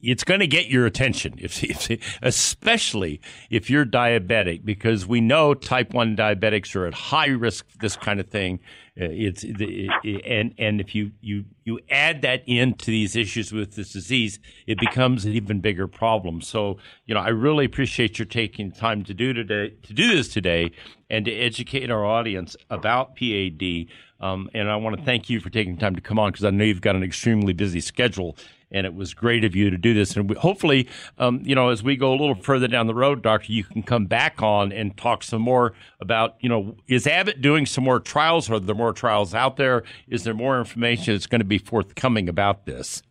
it's 0.01 0.23
going 0.23 0.39
to 0.39 0.47
get 0.47 0.69
your 0.69 0.87
attention, 0.87 1.35
if, 1.39 1.65
if, 1.65 2.19
especially 2.23 3.21
if 3.51 3.69
you're 3.69 3.85
diabetic, 3.85 4.65
because 4.65 5.05
we 5.05 5.21
know 5.21 5.55
type 5.55 5.93
one 5.93 6.17
diabetics 6.17 6.77
are 6.77 6.87
at 6.87 6.95
high 6.95 7.27
risk 7.27 7.69
for 7.69 7.79
this 7.79 7.97
kind 7.97 8.21
of 8.21 8.29
thing. 8.29 8.61
Uh, 9.01 9.07
it's 9.11 9.43
and 9.43 10.55
and 10.57 10.81
if 10.81 10.95
you 10.95 11.11
you 11.21 11.45
you 11.65 11.81
add 11.91 12.23
that 12.23 12.45
into 12.47 12.93
these 12.93 13.17
issues 13.17 13.53
with 13.53 13.75
this 13.75 13.93
disease, 13.93 14.39
it 14.69 14.79
becomes 14.79 15.25
an 15.25 15.33
even 15.33 15.59
bigger 15.59 15.89
problem. 15.89 16.41
So 16.41 16.79
you 17.05 17.15
know, 17.15 17.21
I 17.21 17.31
really 17.31 17.65
appreciate 17.65 18.21
your 18.21 18.27
taking 18.27 18.71
time 18.71 19.03
to 19.03 19.13
do 19.13 19.33
today 19.33 19.75
to 19.83 19.93
do 19.93 20.15
this 20.15 20.29
today 20.29 20.71
and 21.11 21.25
to 21.25 21.33
educate 21.33 21.91
our 21.91 22.05
audience 22.05 22.57
about 22.71 23.17
PAD. 23.17 23.87
Um, 24.21 24.49
and 24.55 24.71
I 24.71 24.77
want 24.77 24.97
to 24.97 25.05
thank 25.05 25.29
you 25.29 25.41
for 25.41 25.51
taking 25.51 25.77
time 25.77 25.97
to 25.97 26.01
come 26.01 26.21
on 26.21 26.31
because 26.31 26.45
I 26.45 26.51
know 26.51 26.65
you've 26.65 26.81
got 26.81 26.95
an 26.95 27.03
extremely 27.03 27.53
busy 27.53 27.81
schedule 27.81 28.37
and 28.75 28.87
it 28.87 28.95
was 28.95 29.15
great 29.15 29.45
of 29.45 29.55
you 29.55 29.71
to 29.71 29.79
do 29.79 29.95
this. 29.95 30.17
And 30.17 30.29
we, 30.29 30.37
hopefully, 30.37 30.89
um, 31.19 31.41
you 31.45 31.55
know, 31.55 31.71
as 31.71 31.83
we 31.83 31.97
go 31.97 32.11
a 32.13 32.19
little 32.19 32.35
further 32.35 32.69
down 32.69 32.89
the 32.89 32.95
road, 32.95 33.23
Doctor, 33.23 33.53
you 33.53 33.65
can 33.65 33.83
come 33.83 34.07
back 34.07 34.43
on 34.43 34.73
and 34.73 34.95
talk 34.97 35.23
some 35.23 35.41
more 35.41 35.73
about, 36.01 36.37
you 36.41 36.49
know, 36.49 36.77
is 36.89 37.07
Abbott 37.07 37.41
doing 37.41 37.65
some 37.65 37.85
more 37.85 38.01
trials? 38.01 38.51
Are 38.51 38.59
there 38.59 38.75
more 38.75 38.93
trials 38.93 39.35
out 39.35 39.57
there? 39.57 39.85
Is 40.09 40.25
there 40.25 40.35
more 40.35 40.59
information 40.59 41.15
that's 41.15 41.27
going 41.27 41.41
to 41.41 41.47
be 41.47 41.59
forthcoming 41.59 42.29
about 42.29 42.67
this? 42.67 43.03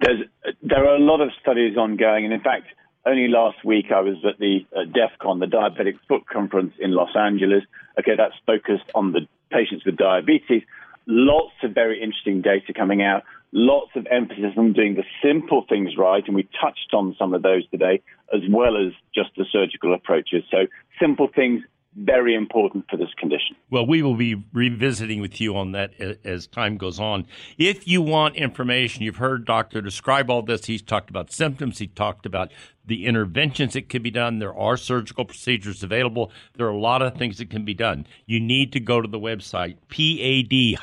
There's, 0.00 0.20
there 0.62 0.86
are 0.86 0.96
a 0.96 1.00
lot 1.00 1.20
of 1.20 1.30
studies 1.40 1.76
ongoing, 1.76 2.24
and 2.24 2.32
in 2.32 2.40
fact, 2.40 2.66
only 3.06 3.28
last 3.28 3.64
week 3.64 3.86
I 3.94 4.00
was 4.00 4.16
at 4.28 4.38
the 4.38 4.66
uh, 4.76 4.82
the 4.84 5.46
Diabetic 5.46 5.98
Foot 6.08 6.26
Conference 6.26 6.74
in 6.78 6.92
Los 6.92 7.14
Angeles. 7.16 7.62
Okay, 7.98 8.12
that's 8.16 8.34
focused 8.44 8.90
on 8.94 9.12
the 9.12 9.20
patients 9.50 9.84
with 9.84 9.96
diabetes. 9.96 10.62
Lots 11.06 11.54
of 11.62 11.72
very 11.72 12.02
interesting 12.02 12.42
data 12.42 12.72
coming 12.74 13.02
out 13.02 13.22
lots 13.56 13.90
of 13.96 14.06
emphasis 14.10 14.52
on 14.58 14.74
doing 14.74 14.96
the 14.96 15.04
simple 15.24 15.64
things 15.66 15.96
right, 15.96 16.22
and 16.26 16.36
we 16.36 16.46
touched 16.60 16.92
on 16.92 17.16
some 17.18 17.32
of 17.32 17.42
those 17.42 17.66
today, 17.70 18.02
as 18.32 18.42
well 18.50 18.76
as 18.76 18.92
just 19.14 19.30
the 19.36 19.46
surgical 19.50 19.94
approaches. 19.94 20.44
So, 20.50 20.66
simple 21.00 21.28
things, 21.34 21.62
very 21.96 22.34
important 22.34 22.84
for 22.90 22.98
this 22.98 23.08
condition. 23.18 23.56
Well, 23.70 23.86
we 23.86 24.02
will 24.02 24.16
be 24.16 24.44
revisiting 24.52 25.22
with 25.22 25.40
you 25.40 25.56
on 25.56 25.72
that 25.72 25.98
as 25.98 26.46
time 26.46 26.76
goes 26.76 27.00
on. 27.00 27.26
If 27.56 27.88
you 27.88 28.02
want 28.02 28.36
information, 28.36 29.02
you've 29.02 29.16
heard 29.16 29.46
Doctor 29.46 29.80
describe 29.80 30.28
all 30.30 30.42
this. 30.42 30.66
He's 30.66 30.82
talked 30.82 31.08
about 31.08 31.32
symptoms, 31.32 31.78
he 31.78 31.86
talked 31.86 32.26
about 32.26 32.52
the 32.84 33.06
interventions 33.06 33.72
that 33.72 33.88
can 33.88 34.02
be 34.02 34.10
done. 34.10 34.38
There 34.38 34.54
are 34.54 34.76
surgical 34.76 35.24
procedures 35.24 35.82
available. 35.82 36.30
There 36.56 36.66
are 36.66 36.70
a 36.70 36.78
lot 36.78 37.00
of 37.00 37.16
things 37.16 37.38
that 37.38 37.48
can 37.48 37.64
be 37.64 37.74
done. 37.74 38.06
You 38.26 38.38
need 38.38 38.72
to 38.74 38.80
go 38.80 39.00
to 39.00 39.08
the 39.08 39.18
website, 39.18 39.78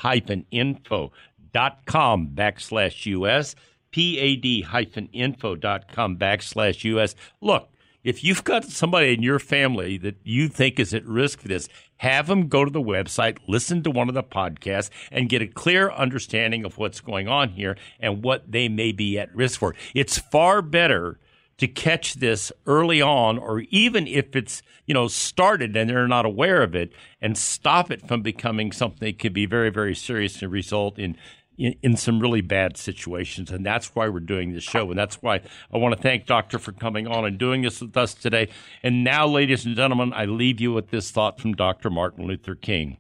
pad-info 0.02 1.12
dot 1.54 1.86
com 1.86 2.30
backslash 2.34 3.06
US, 3.06 3.56
pad-info.com 3.92 6.18
backslash 6.18 6.84
US. 6.84 7.16
Look, 7.42 7.70
if 8.04 8.24
you've 8.24 8.44
got 8.44 8.66
somebody 8.66 9.14
in 9.14 9.24
your 9.24 9.40
family 9.40 9.98
that 10.00 10.18
you 10.24 10.50
think 10.50 10.80
is 10.80 10.94
at 10.94 11.06
risk 11.06 11.40
for 11.40 11.48
this, 11.48 11.70
have 11.98 12.28
them 12.28 12.50
go 12.50 12.66
to 12.66 12.72
the 12.72 12.82
website, 12.82 13.38
listen 13.48 13.82
to 13.84 13.92
one 13.92 14.10
of 14.10 14.16
the 14.16 14.24
podcasts, 14.24 14.90
and 15.10 15.30
get 15.30 15.42
a 15.42 15.48
clear 15.48 15.90
understanding 15.90 16.66
of 16.66 16.78
what's 16.78 17.00
going 17.00 17.30
on 17.30 17.50
here 17.50 17.78
and 18.00 18.22
what 18.22 18.52
they 18.52 18.68
may 18.68 18.92
be 18.92 19.18
at 19.18 19.34
risk 19.34 19.60
for. 19.60 19.74
It's 19.96 20.18
far 20.18 20.62
better 20.62 21.18
to 21.60 21.68
catch 21.68 22.16
this 22.16 22.52
early 22.66 23.02
on, 23.02 23.38
or 23.38 23.62
even 23.70 24.08
if 24.08 24.36
it's 24.36 24.62
you 24.86 24.94
know 24.94 25.08
started 25.08 25.78
and 25.78 25.90
they're 25.90 26.08
not 26.08 26.26
aware 26.26 26.62
of 26.62 26.76
it, 26.76 26.92
and 27.22 27.38
stop 27.38 27.90
it 27.90 28.06
from 28.06 28.22
becoming 28.22 28.74
something 28.74 29.08
that 29.08 29.20
could 29.20 29.34
be 29.34 29.46
very, 29.46 29.70
very 29.70 29.96
serious 29.96 30.42
and 30.42 30.52
result 30.52 31.00
in 31.00 31.16
in, 31.58 31.76
in, 31.82 31.98
some 31.98 32.20
really 32.20 32.42
bad 32.42 32.78
situations. 32.78 33.52
And 33.52 33.66
that's 33.66 33.96
why 33.96 34.08
we're 34.10 34.20
doing 34.20 34.54
this 34.54 34.64
show. 34.64 34.90
And 34.90 34.98
that's 34.98 35.22
why 35.22 35.42
I 35.72 35.78
want 35.78 35.96
to 35.96 36.02
thank 36.02 36.26
Doctor 36.26 36.60
for 36.60 36.72
coming 36.72 37.08
on 37.08 37.26
and 37.26 37.38
doing 37.38 37.62
this 37.62 37.82
with 37.82 37.96
us 37.96 38.14
today. 38.14 38.50
And 38.82 39.04
now, 39.04 39.28
ladies 39.28 39.66
and 39.66 39.76
gentlemen, 39.76 40.14
I 40.14 40.26
leave 40.26 40.60
you 40.60 40.74
with 40.74 40.90
this 40.90 41.12
thought 41.12 41.40
from 41.40 41.54
Dr. 41.54 41.90
Martin 41.90 42.26
Luther 42.26 42.56
King. 42.56 42.98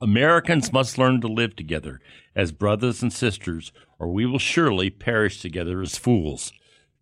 Americans 0.00 0.72
must 0.72 0.96
learn 0.96 1.20
to 1.20 1.28
live 1.28 1.56
together 1.56 2.00
as 2.36 2.52
brothers 2.52 3.02
and 3.02 3.12
sisters, 3.12 3.72
or 3.98 4.08
we 4.08 4.26
will 4.26 4.38
surely 4.38 4.90
perish 4.90 5.40
together 5.40 5.82
as 5.82 5.98
fools. 5.98 6.52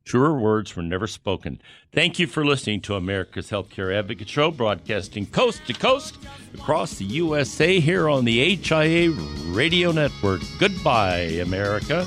Truer 0.06 0.38
words 0.38 0.76
were 0.76 0.84
never 0.84 1.08
spoken. 1.08 1.60
Thank 1.92 2.20
you 2.20 2.28
for 2.28 2.46
listening 2.46 2.80
to 2.82 2.94
America's 2.94 3.50
Healthcare 3.50 3.92
Advocate 3.92 4.28
Show, 4.28 4.52
broadcasting 4.52 5.26
coast 5.26 5.66
to 5.66 5.72
coast 5.72 6.16
across 6.54 6.94
the 6.94 7.04
USA 7.04 7.80
here 7.80 8.08
on 8.08 8.24
the 8.24 8.54
HIA 8.54 9.10
Radio 9.48 9.90
Network. 9.90 10.42
Goodbye, 10.60 11.40
America. 11.42 12.06